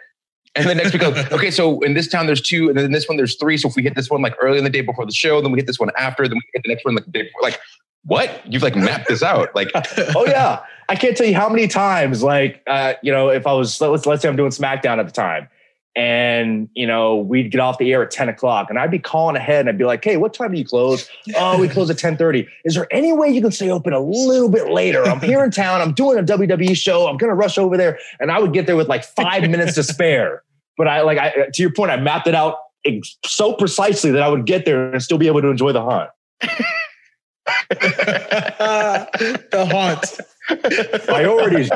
[0.55, 2.93] And then next week, goes, okay, so in this town there's two, and then in
[2.93, 3.57] this one there's three.
[3.57, 5.51] So if we hit this one like early in the day before the show, then
[5.51, 7.41] we hit this one after, then we hit the next one like the day before.
[7.43, 7.59] Like,
[8.05, 8.43] what?
[8.45, 9.55] You've like mapped this out.
[9.55, 9.71] Like,
[10.15, 10.61] oh yeah.
[10.93, 14.05] I can't tell you how many times, like, uh, you know, if I was, let's,
[14.05, 15.49] let's say I'm doing SmackDown at the time
[15.97, 19.35] and, you know, we'd get off the air at 10 o'clock and I'd be calling
[19.35, 21.09] ahead and I'd be like, Hey, what time do you close?
[21.35, 22.47] Oh, we close at 1030.
[22.67, 25.03] Is there any way you can stay open a little bit later?
[25.03, 25.81] I'm here in town.
[25.81, 27.09] I'm doing a WWE show.
[27.09, 27.99] I'm going to rush over there.
[28.21, 30.43] And I would get there with like five minutes to spare.
[30.77, 32.57] But I like, I, to your point, I mapped it out
[33.25, 36.11] so precisely that I would get there and still be able to enjoy the hunt.
[37.71, 40.21] the haunt.
[40.57, 41.71] Priorities.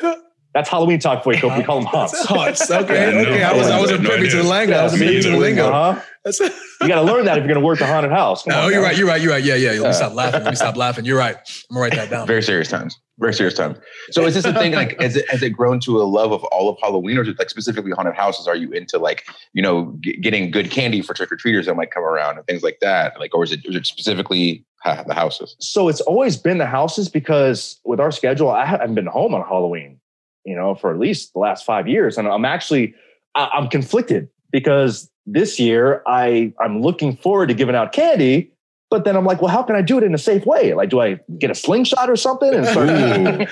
[0.56, 1.58] That's Halloween talk for you, Cope.
[1.58, 2.24] We call them hunts.
[2.24, 2.70] Haunts.
[2.70, 3.12] Okay.
[3.14, 3.42] Yeah, no, okay.
[3.42, 4.42] I was I wasn't no privy to idea.
[4.42, 4.74] the lingo.
[4.78, 5.66] I wasn't me privy to the lingo.
[5.70, 6.00] Uh-huh.
[6.82, 8.42] You got to learn that if you're going to work the haunted house.
[8.42, 8.88] Come no, on you're now.
[8.88, 8.96] right.
[8.98, 9.20] You're right.
[9.22, 9.42] You're right.
[9.44, 9.70] Yeah, yeah.
[9.70, 9.88] Let Yeah.
[9.88, 10.44] me stop laughing.
[10.44, 11.04] Let me stop laughing.
[11.04, 11.36] You're right.
[11.36, 12.26] I'm gonna write that down.
[12.26, 12.98] very serious times.
[13.18, 13.78] Very serious times.
[14.10, 14.72] So is this a thing?
[14.72, 17.28] Like, has it, has it grown to a love of all of Halloween, or is
[17.28, 18.46] it like specifically haunted houses?
[18.48, 21.76] Are you into like you know g- getting good candy for trick or treaters that
[21.76, 23.18] might come around and things like that?
[23.20, 25.54] Like, or is it, is it specifically ha- the houses?
[25.60, 29.42] So it's always been the houses because with our schedule, I haven't been home on
[29.42, 29.98] Halloween,
[30.46, 32.16] you know, for at least the last five years.
[32.16, 32.94] And I'm actually,
[33.34, 38.52] I'm conflicted because this year I, I'm looking forward to giving out candy.
[38.88, 40.72] But then I'm like, well, how can I do it in a safe way?
[40.72, 42.88] Like, do I get a slingshot or something and start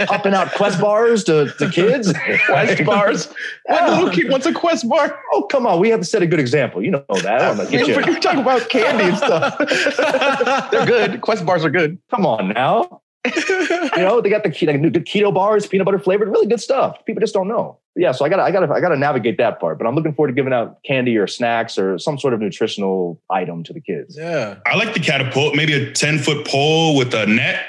[0.06, 2.14] popping out quest bars to, to kids?
[2.46, 3.34] Quest bars.
[3.68, 3.88] Yeah.
[3.88, 5.18] What little kid wants a quest bar?
[5.32, 5.80] Oh, come on.
[5.80, 6.84] We have to set a good example.
[6.84, 7.42] You know that.
[7.42, 9.58] I'm Yeah, you- but you're talking about candy and stuff.
[10.70, 11.20] They're good.
[11.20, 11.98] Quest bars are good.
[12.12, 13.00] Come on now.
[13.96, 16.46] you know, they got the ke- like, new good keto bars, peanut butter flavored, really
[16.46, 17.02] good stuff.
[17.06, 17.78] People just don't know.
[17.96, 19.78] yeah, so I got I got I got to navigate that part.
[19.78, 23.20] But I'm looking forward to giving out candy or snacks or some sort of nutritional
[23.30, 24.16] item to the kids.
[24.18, 24.56] Yeah.
[24.66, 27.60] I like the catapult, maybe a 10 foot pole with a net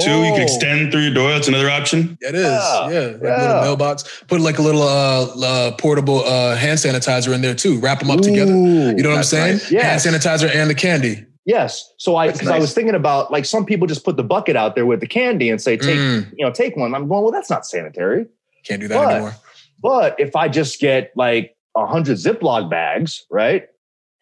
[0.00, 0.08] too.
[0.10, 0.32] You Oh.
[0.32, 1.30] can extend through your door.
[1.30, 2.16] That's another option.
[2.22, 2.42] It is.
[2.44, 3.00] Yeah, Yeah.
[3.00, 3.42] Like a yeah.
[3.48, 4.22] little mailbox.
[4.28, 7.78] Put like a little uh, uh portable uh hand sanitizer in there too.
[7.80, 8.52] Wrap them up together.
[8.52, 9.54] You know what I'm saying?
[9.56, 9.70] nice.
[9.70, 10.04] Yes.
[10.04, 11.26] Hand sanitizer and the candy.
[11.44, 11.92] Yes.
[11.98, 14.56] So I That's because I was thinking about like some people just put the bucket
[14.56, 16.94] out there with the candy and say take Mm, you know take one.
[16.94, 18.26] I'm going well that's not sanitary.
[18.64, 19.10] can't do that What?
[19.12, 19.34] anymore.
[19.82, 23.66] But if I just get like a hundred Ziploc bags, right,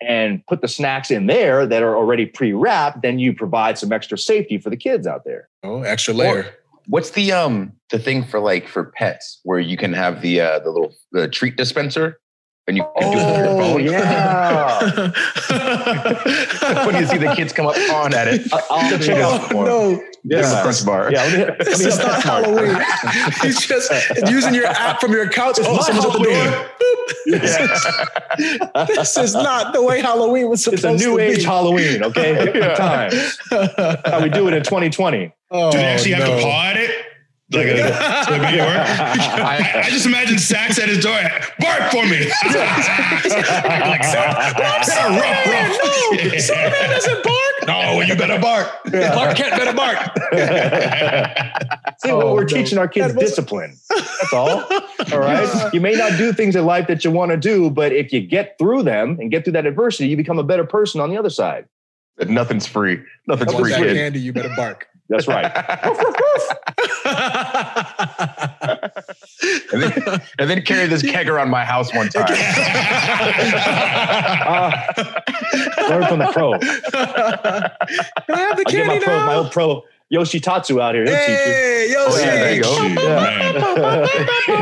[0.00, 4.16] and put the snacks in there that are already pre-wrapped, then you provide some extra
[4.16, 5.50] safety for the kids out there.
[5.62, 6.54] Oh, extra layer.
[6.86, 10.58] What's the um the thing for like for pets where you can have the uh
[10.60, 12.18] the little the treat dispenser
[12.70, 13.82] and you can do it with your Oh phone?
[15.50, 16.80] yeah.
[16.86, 18.42] when you see the kids come up on at it.
[18.52, 19.66] I- I'll have to check out for 'em.
[19.66, 20.62] no, This is Yeah.
[20.62, 21.10] Crunch Bar.
[21.12, 22.22] Yeah, let me, let me this is not that.
[22.24, 22.76] Halloween.
[23.42, 23.90] He's just
[24.30, 25.58] using your app from your couch.
[25.58, 26.68] It's Oh, my someone's at the door.
[28.86, 28.96] Boop.
[28.96, 30.94] this is not the way Halloween was supposed to be.
[30.94, 31.42] It's a new age be.
[31.44, 32.44] Halloween, okay?
[32.52, 33.38] Different times.
[34.04, 35.32] How we do it in 2020.
[35.50, 36.90] Oh, Do they actually have to paw at it?
[37.52, 38.60] Like a, to make?
[38.60, 41.18] I, I just imagine Sax at his door.
[41.58, 42.20] Bark for me.
[42.46, 45.78] like, so, rough, rough.
[46.12, 47.66] No, Superman doesn't bark.
[47.66, 48.68] No, you better bark.
[48.90, 49.98] Clark Kent better bark.
[52.02, 52.46] See, Oh, what we're no.
[52.46, 53.76] teaching our kids That was- discipline.
[53.88, 54.62] That's all.
[55.12, 55.70] All right.
[55.74, 58.20] You may not do things in life that you want to do, but if you
[58.20, 61.16] get through them and get through that adversity, you become a better person on the
[61.18, 61.66] other side.
[62.26, 63.00] Nothing's free.
[63.26, 64.20] Nothing's free, that candy?
[64.20, 64.86] You better bark.
[65.10, 65.44] That's right.
[69.72, 72.26] and, then, and then carry this keg around my house one time.
[74.46, 74.86] Ah,
[75.88, 76.56] learn from the pro.
[76.60, 76.70] Can
[78.34, 81.04] I have the I get my candy pro, my old pro Yoshi Tatsu out here.
[81.04, 82.72] He'll Hey, yo, Oh, yeah, there you go.
[82.76, 83.54] Shit, man.
[84.06, 84.54] teach you.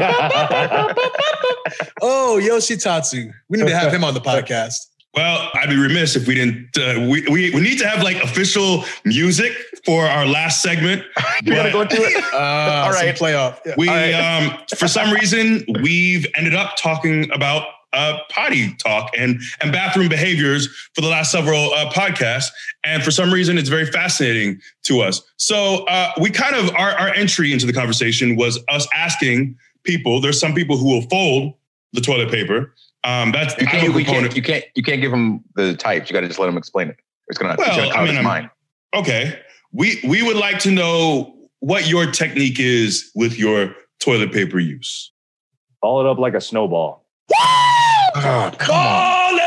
[2.03, 3.30] Oh, Yoshi Tatsu.
[3.49, 4.86] We need to have him on the podcast.
[5.14, 6.76] Well, I'd be remiss if we didn't.
[6.78, 9.52] Uh, we, we we need to have like official music
[9.84, 11.02] for our last segment.
[11.42, 12.24] You're gonna go to it?
[12.32, 12.36] Uh,
[12.86, 13.16] All some right.
[13.16, 13.59] playoff.
[13.64, 13.74] Yeah.
[13.76, 14.12] We, All right.
[14.12, 20.09] um, for some reason, we've ended up talking about uh, potty talk and and bathroom
[20.09, 22.48] behaviors for the last several uh, podcasts,
[22.84, 25.22] and for some reason, it's very fascinating to us.
[25.38, 30.20] So uh, we kind of our our entry into the conversation was us asking people.
[30.20, 31.54] There's some people who will fold
[31.94, 32.74] the toilet paper.
[33.09, 35.74] Um, that's You I'm can't, a we can't, you can't, you can't give them the
[35.74, 36.11] types.
[36.11, 36.96] You got to just let them explain it.
[37.28, 38.50] It's gonna, Well, it's gonna I mean, out mine.
[38.94, 39.38] Okay.
[39.72, 45.12] We we would like to know what your technique is with your toilet paper use.
[45.80, 47.06] Ball it up like a snowball.
[47.34, 49.38] Oh, come on,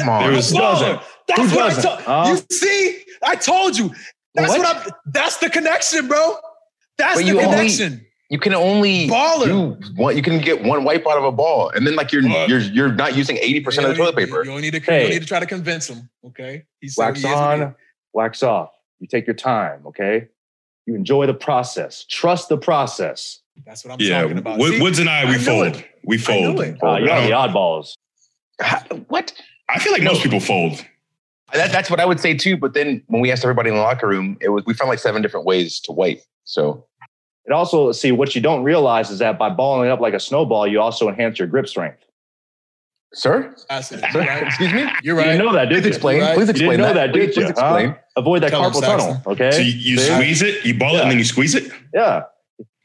[0.00, 0.22] come on.
[0.22, 1.00] There was- Who doesn't?
[1.28, 1.86] That's Who what doesn't?
[1.86, 2.24] I told Huh?
[2.50, 2.56] you.
[2.56, 3.94] See, I told you.
[4.34, 4.58] That's What?
[4.60, 4.92] what, I'm.
[5.06, 6.36] That's the connection, bro.
[6.98, 8.06] That's But the you only- connection.
[8.32, 9.44] You can only Baller.
[9.44, 10.16] do one.
[10.16, 12.48] You can get one wipe out of a ball, and then like you're What?
[12.48, 14.38] you're you're not using eighty percent of the toilet paper.
[14.38, 14.78] You don't need to.
[14.78, 15.00] You Hey.
[15.02, 16.08] don't need to try to convince him.
[16.26, 16.64] Okay.
[16.80, 17.74] He's wax he is what he on,
[18.14, 18.70] wax off.
[19.00, 20.28] You take your time, okay?
[20.86, 22.04] You enjoy the process.
[22.08, 23.40] Trust the process.
[23.66, 24.58] That's what I'm Yeah, talking about.
[24.58, 24.80] Wood- See?
[24.80, 25.66] Woods and I, we I fold.
[25.76, 25.86] it.
[26.04, 26.56] We I fold.
[26.56, 26.76] knew.
[26.82, 27.92] Uh, you're on the oddballs.
[29.08, 29.32] What?
[29.68, 30.12] I feel like No.
[30.12, 30.84] most people fold.
[31.52, 32.56] That, that's what I would say too.
[32.56, 34.98] But then when we asked everybody in the locker room, it was we found like
[34.98, 36.22] seven different ways to wipe.
[36.44, 36.86] So
[37.44, 40.20] It also, see, what you don't realize is that by balling it up like a
[40.20, 41.98] snowball, you also enhance your grip strength.
[43.14, 43.54] Sir?
[43.68, 44.00] That's it.
[44.12, 44.20] Sir?
[44.20, 44.42] Right.
[44.44, 44.80] Excuse me?
[45.02, 45.24] You're You right.
[45.32, 45.88] didn't know that, did Please you?
[45.88, 46.20] explain.
[46.22, 46.34] Right.
[46.34, 47.06] Please You explain didn't know that.
[47.08, 47.42] that, did please, you?
[47.42, 47.88] please explain.
[47.90, 47.94] Huh?
[48.16, 48.98] Avoid that Tell 'em, carpal Saxton.
[49.14, 49.50] tunnel, okay?
[49.50, 51.70] So you, you squeeze it, you ball it, and then you squeeze it.
[51.94, 52.22] yeah.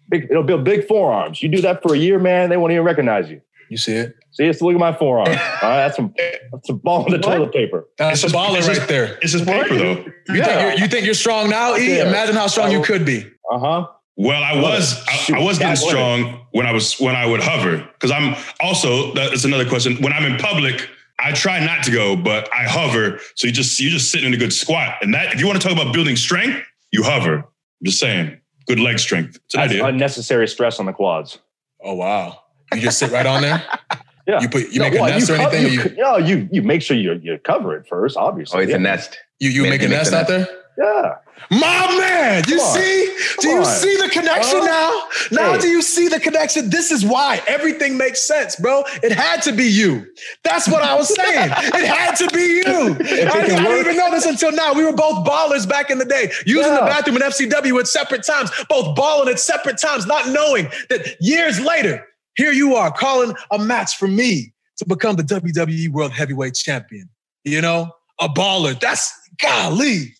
[0.09, 1.43] Big, it'll build big forearms.
[1.43, 3.41] You do that for a year, man, they won't even recognize you.
[3.69, 4.15] You see it?
[4.31, 5.27] See, it's look at my forearm.
[5.27, 6.13] All right, that's some
[6.51, 7.85] that's some ball in the toilet paper.
[7.97, 9.17] That's It's a just- baller it's right just- there.
[9.21, 10.05] It's just paper though.
[10.33, 11.97] You, think you're, you think you're strong now, E?
[11.97, 12.07] Yeah.
[12.07, 13.25] Imagine how strong you could be.
[13.51, 13.87] Uh huh.
[14.17, 17.39] Well, I was I, I was getting God, strong when I was when I would
[17.39, 19.95] hover because I'm also that's another question.
[20.01, 20.89] When I'm in public,
[21.19, 23.19] I try not to go, but I hover.
[23.35, 25.61] So you just you just sitting in a good squat, and that if you want
[25.61, 26.59] to talk about building strength,
[26.91, 27.35] you hover.
[27.37, 28.35] I'm just saying,
[28.67, 29.35] good leg strength.
[29.45, 29.85] It's an That's idea.
[29.85, 31.37] unnecessary stress on the quads.
[31.83, 32.39] Oh wow!
[32.73, 33.63] You just sit right on there.
[34.29, 34.41] Yeah.
[34.41, 35.73] You put you No, make a nest or co- anything.
[35.73, 38.59] You, or you no, you you make sure you you cover it first, obviously.
[38.59, 38.75] Oh, it's yeah.
[38.75, 39.17] a nest.
[39.39, 40.45] you, you Man, make a you make nest out there.
[40.77, 41.15] Yeah.
[41.49, 43.17] My man, you Come see?
[43.41, 43.65] Do you on.
[43.65, 45.03] see the connection now?
[45.31, 45.59] Now Hey.
[45.59, 46.69] do you see the connection?
[46.69, 48.83] This is why everything makes sense, bro.
[49.01, 50.05] It had to be you.
[50.43, 51.49] That's what I was saying.
[51.51, 52.63] it had to be you.
[52.65, 54.73] I, didn't- I didn't even know this until now.
[54.73, 58.25] We were both ballers back in the day, using the bathroom in FCW at separate
[58.25, 62.05] times, both balling at separate times, not knowing that years later,
[62.35, 67.09] here you are calling a match for me to become the WWE World Heavyweight Champion.
[67.43, 68.79] You know, a baller.
[68.79, 69.11] That's
[69.41, 70.13] golly.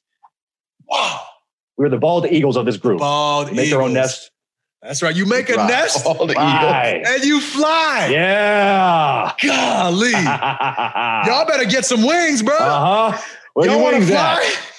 [0.88, 1.22] Wow.
[1.78, 3.00] We're the bald eagles of this group.
[3.00, 4.32] Bald Make their own nest.
[4.82, 5.16] That's right.
[5.16, 6.36] You make a nest All the eagles.
[6.36, 7.04] Fly.
[7.08, 8.10] and you fly.
[8.12, 9.32] Yeah.
[9.44, 10.12] Golly.
[11.32, 12.56] Y'all better get some wings, bro.
[12.56, 13.22] Uh huh.
[13.54, 14.44] Where Y'all you want to wings fly?
[14.44, 14.74] at?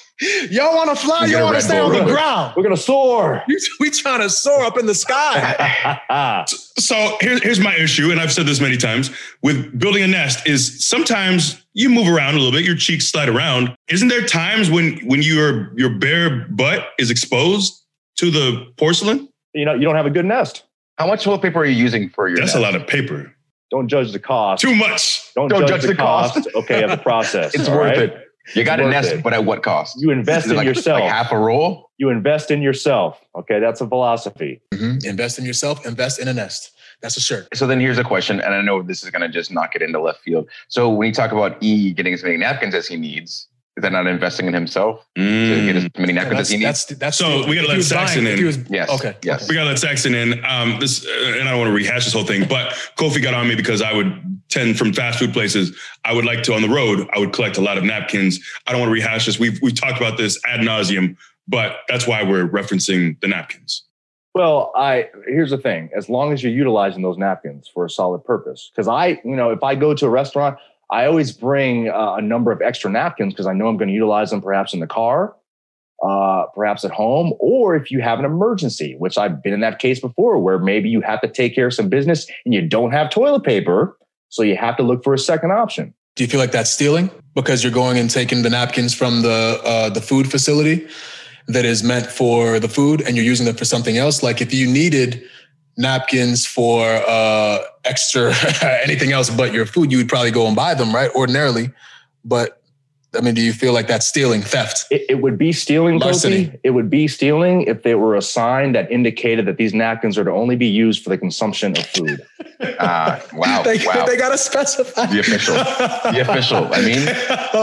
[0.50, 1.26] Y'all want to fly?
[1.26, 2.12] Y'all want to stay on the really.
[2.12, 2.54] ground?
[2.56, 3.44] We're gonna soar.
[3.80, 6.44] We trying to soar up in the sky.
[6.78, 9.10] So here's here's my issue, and I've said this many times
[9.42, 13.28] with building a nest is sometimes you move around a little bit, your cheeks slide
[13.28, 13.74] around.
[13.88, 17.84] Isn't there times when when your your bare butt is exposed
[18.18, 19.28] to the porcelain?
[19.54, 20.64] you know, you don't have a good nest.
[20.98, 22.56] How much toilet paper are you using for your That's nest?
[22.56, 23.34] a lot of paper.
[23.70, 24.62] Don't judge the cost.
[24.62, 25.32] Too much.
[25.34, 26.48] Don't, Don't judge, the, cost.
[26.54, 27.54] okay, of the process.
[27.58, 27.98] It's worth right?
[27.98, 28.27] it.
[28.54, 29.22] You got to nest, it.
[29.22, 30.00] but at what cost?
[30.00, 31.00] You invest in like, yourself.
[31.00, 31.88] Like half a roll?
[31.98, 33.20] you invest in yourself.
[33.34, 34.62] Okay, that's a philosophy.
[34.72, 35.04] Mhm.
[35.04, 36.70] Invest in yourself, invest in a nest.
[37.02, 37.48] That's a shirt.
[37.54, 39.82] So then here's a question, and I know this is going to just knock it
[39.82, 40.48] into left field.
[40.68, 43.92] So when you talk about E getting as many napkins as he needs, is that
[43.92, 45.22] not investing in himself to
[45.66, 46.84] get as many napkins that's, as he needs?
[46.86, 48.44] that's, that's So we gotta if let Saxton buying- in.
[48.44, 49.14] was- Yes, Okay.
[49.22, 49.42] yes.
[49.44, 49.46] okay.
[49.48, 50.44] We gotta let Saxton in.
[50.44, 53.34] Um, this, uh, and I don't want to rehash this whole thing, but Kofi got
[53.34, 54.12] on me because I would
[54.48, 55.76] tend from fast food places.
[56.04, 57.08] I would like to on the road.
[57.14, 58.40] I would collect a lot of napkins.
[58.66, 59.38] I don't want to rehash this.
[59.38, 61.16] We've we've talked about this ad nauseum,
[61.46, 63.84] but that's why we're referencing the napkins.
[64.34, 68.24] Well, I here's the thing: as long as you're utilizing those napkins for a solid
[68.24, 70.58] purpose, because I, you know, if I go to a restaurant,
[70.90, 73.94] I always bring uh, a number of extra napkins because I know I'm going to
[73.94, 75.36] utilize them perhaps in the car,
[76.02, 79.78] uh, perhaps at home, or if you have an emergency, which I've been in that
[79.78, 82.92] case before, where maybe you have to take care of some business and you don't
[82.92, 83.98] have toilet paper,
[84.30, 85.94] so you have to look for a second option.
[86.16, 89.60] Do you feel like that's stealing because you're going and taking the napkins from the
[89.64, 90.88] uh, the food facility
[91.46, 94.22] that is meant for the food and you're using them for something else?
[94.22, 95.22] Like if you needed
[95.78, 98.34] napkins for uh, extra
[98.84, 101.10] anything else but your food, you would probably go and buy them, right?
[101.14, 101.70] Ordinarily,
[102.24, 102.57] but
[103.16, 104.84] I mean, do you feel like that's stealing, theft?
[104.90, 106.46] It, it would be stealing, Larceny.
[106.48, 106.60] Kofi.
[106.62, 110.24] It would be stealing if there were a sign that indicated that these napkins are
[110.24, 112.20] to only be used for the consumption of food.
[112.78, 114.04] Ah, wow, they, wow.
[114.04, 115.54] they gotta specify The official.
[115.54, 116.68] The official.
[116.74, 117.04] I mean,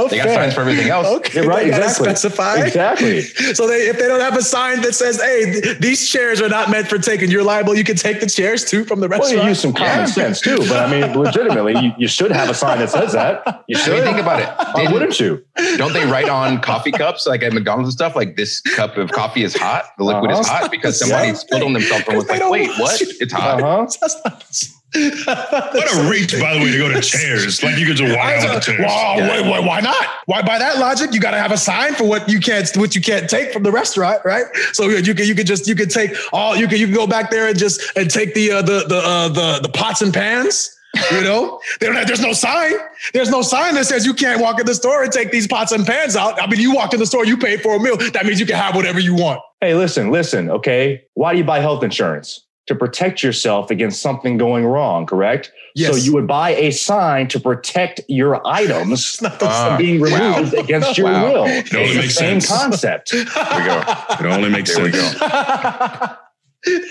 [0.10, 1.06] they got signs for everything else.
[1.18, 2.06] Okay, Yeah, right, they exactly.
[2.06, 2.66] specify.
[2.66, 3.22] Exactly.
[3.22, 6.50] So they, if they don't have a sign that says, "Hey, th- these chairs are
[6.50, 7.76] not meant for taking," you're liable.
[7.76, 9.44] You can take the chairs too from the Well, restaurant.
[9.44, 10.06] you use some common Yeah.
[10.06, 13.64] sense too, but I mean, legitimately, you, you should have a sign that says that.
[13.68, 13.94] You I should.
[13.96, 14.50] mean, think about it.
[14.76, 15.35] Why wouldn't you?
[15.78, 19.12] Don't they write on coffee cups like at McDonald's and stuff like this cup of
[19.12, 20.62] coffee is hot, the liquid is Uh-huh.
[20.64, 21.34] hot because somebody Yeah.
[21.34, 23.00] spilled on themselves and was like, "Wait, what?
[23.02, 23.88] you- It's hot." Uh-huh.
[24.96, 27.62] What a reach, by the way, to go to chairs.
[27.62, 28.80] Like you could just walk on the chairs.
[28.80, 29.42] Wow, Yeah.
[29.42, 30.06] why, why, why not?
[30.26, 32.96] Why by that logic, you got to have a sign for what you can't what
[32.96, 34.46] you can't take from the restaurant, right?
[34.72, 37.08] So you can you could just you could take all you can you can go
[37.08, 40.14] back there and just and take the uh, the the uh, the the pots and
[40.14, 40.72] pans.
[41.12, 42.74] You know, don't have, there's no sign.
[43.14, 45.72] There's no sign that says you can't walk in the store and take these pots
[45.72, 46.42] and pans out.
[46.42, 47.98] I mean, you walk in the store, you paid for a meal.
[47.98, 49.40] That means you can have whatever you want.
[49.62, 51.04] Hey, listen, listen, okay?
[51.14, 52.42] Why do you buy health insurance?
[52.68, 55.52] To protect yourself against something going wrong, correct?
[55.76, 55.92] Yes.
[55.92, 60.02] So you would buy a sign to protect your items It's not the from being
[60.02, 60.38] wow.
[60.38, 61.24] removed against your Wow.
[61.32, 61.46] will.
[61.46, 62.62] It only It's the makes same sense.
[62.62, 63.12] concept.
[63.12, 63.84] There we go.
[64.20, 65.20] It only makes There we sense.
[65.20, 65.28] go.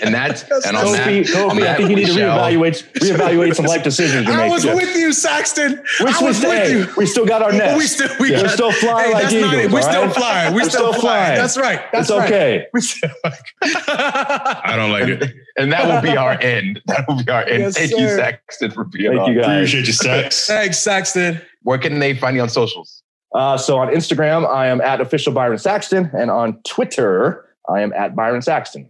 [0.03, 2.83] And that's and on that, Kofi, on Kofi, I think you need to shall- reevaluate
[2.93, 4.51] reevaluate some life decisions you're I making.
[4.53, 5.83] was with you, Saxton.
[5.99, 6.87] We, I was we, with hey, you.
[6.97, 7.77] we still got our nest.
[7.77, 8.37] We still we Yeah.
[8.37, 9.71] got- We're still flying Hey, like that's not.
[9.71, 10.53] We're all still flying.
[10.53, 11.25] We're We're still still flying.
[11.25, 11.35] flying.
[11.39, 11.81] That's right.
[11.91, 12.31] That's it's right.
[12.31, 12.65] okay.
[12.73, 13.09] We still
[13.63, 15.33] I don't like it.
[15.57, 16.81] and that will be our end.
[16.87, 17.59] That will be our end.
[17.63, 18.09] Yes, Thank you.
[18.09, 19.33] Saxton, for being Thank on.
[19.33, 19.47] you, guys.
[19.57, 20.47] Appreciate your sex.
[20.47, 21.41] Thanks, Saxton.
[21.63, 23.01] Where can they find you on socials?
[23.33, 27.91] Uh, so on Instagram, I am at official Byron Saxton, and on Twitter, I am
[27.93, 28.89] at Byron Saxton.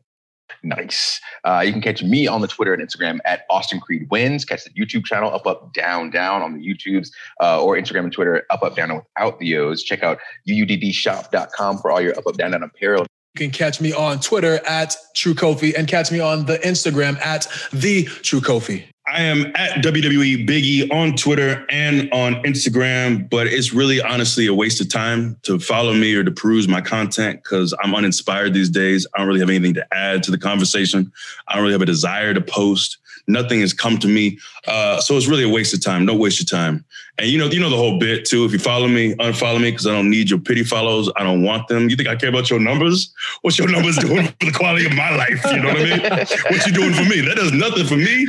[0.64, 1.20] Nice.
[1.44, 4.46] Uh, you can catch me on the Twitter and Instagram at Austin Creed Wins.
[4.46, 7.10] Catch the YouTube channel up, up, down, down on the YouTubes
[7.42, 9.84] uh, or Instagram and Twitter up, up, down, and without the O's.
[9.84, 13.06] Check out uuddshop.com for all your up, up, down, down apparel.
[13.36, 17.20] You can catch me on Twitter at True Kofi and catch me on the Instagram
[17.20, 18.86] at the True Kofi.
[19.08, 24.54] I am at WWE Biggie on Twitter and on Instagram, but it's really honestly a
[24.54, 28.70] waste of time to follow me or to peruse my content because I'm uninspired these
[28.70, 29.06] days.
[29.14, 31.12] I don't really have anything to add to the conversation.
[31.48, 32.98] I don't really have a desire to post.
[33.28, 34.38] Nothing has come to me.
[34.68, 36.06] Uh, so it's really a waste of time.
[36.06, 36.86] No waste of time.
[37.18, 38.46] And you know, you know the whole bit too.
[38.46, 41.10] If you follow me, unfollow me because I don't need your pity follows.
[41.16, 41.90] I don't want them.
[41.90, 43.14] You think I care about your numbers?
[43.42, 45.44] What's your numbers doing for the quality of my life?
[45.46, 46.02] You know what I mean?
[46.02, 47.22] What you doing for me?
[47.22, 48.28] That does nothing for me.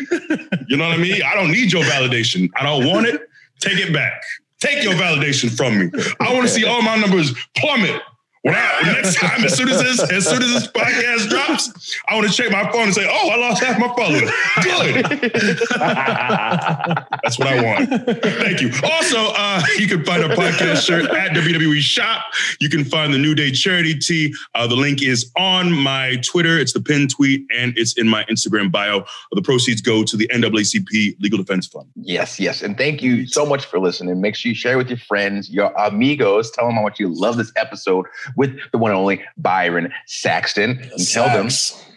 [0.68, 1.20] You know what I mean?
[1.22, 2.50] I don't need your validation.
[2.56, 3.20] I don't want it.
[3.60, 4.22] Take it back.
[4.60, 5.90] Take your validation from me.
[6.20, 8.00] I want to see all my numbers plummet
[8.46, 12.32] Next time, as soon as this, as soon as this podcast drops, I want to
[12.32, 14.30] check my phone and say, "Oh, I lost half my followers."
[14.62, 15.04] Good.
[17.22, 17.88] That's what I want.
[18.22, 18.70] Thank you.
[18.84, 22.24] Also, uh, you can find our podcast shirt at WWE Shop.
[22.60, 24.34] You can find the New Day charity tee.
[24.54, 26.58] Uh, the link is on my Twitter.
[26.58, 29.04] It's the pinned tweet, and it's in my Instagram bio.
[29.32, 31.88] The proceeds go to the NAACP Legal Defense Fund.
[31.96, 32.62] Yes, yes.
[32.62, 34.20] And thank you so much for listening.
[34.20, 36.50] Make sure you share with your friends, your amigos.
[36.52, 38.06] Tell them how much you love this episode
[38.36, 40.78] with the one and only Byron Saxton.
[40.92, 41.50] And tell them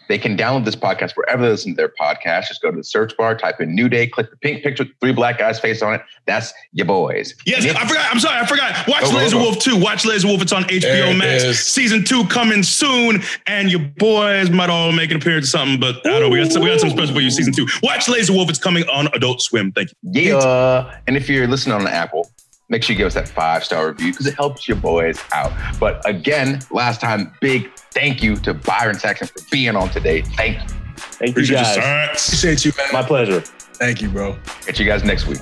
[0.10, 2.48] they can download this podcast wherever they listen to their podcast.
[2.48, 4.94] Just go to the search bar, type in New Day, click the pink picture with
[5.00, 6.02] three black guys' face on it.
[6.26, 7.36] That's your boys.
[7.46, 8.08] Yes, I forgot.
[8.12, 8.88] I'm sorry, I forgot.
[8.88, 9.38] Watch Laser.
[9.38, 9.80] Wolf 2.
[9.80, 10.42] Watch Laser Wolf.
[10.42, 11.60] It's on HBO Max.
[11.60, 13.22] Season two coming soon.
[13.46, 16.30] And your boys might all make an appearance or something, but I don't know.
[16.30, 17.30] We got, some, we got some special for you.
[17.30, 17.68] Season two.
[17.84, 18.50] Watch Laser Wolf.
[18.50, 19.72] It's coming on Adult Swim.
[19.72, 20.38] Thank you.
[20.40, 20.98] Yeah.
[21.06, 22.32] And if you're listening on Apple,
[22.70, 25.52] make sure you give us that five star review because it helps your boys out.
[25.80, 30.22] But again, last time, big thank you to Byron Saxton for being on today.
[30.22, 30.76] Thank you.
[30.98, 31.76] Thank you Appreciate you, guys.
[31.76, 32.04] sir.
[32.06, 32.88] Appreciate you, man.
[32.94, 33.42] My pleasure.
[33.42, 34.38] Thank you, bro.
[34.62, 35.40] Catch you guys next week.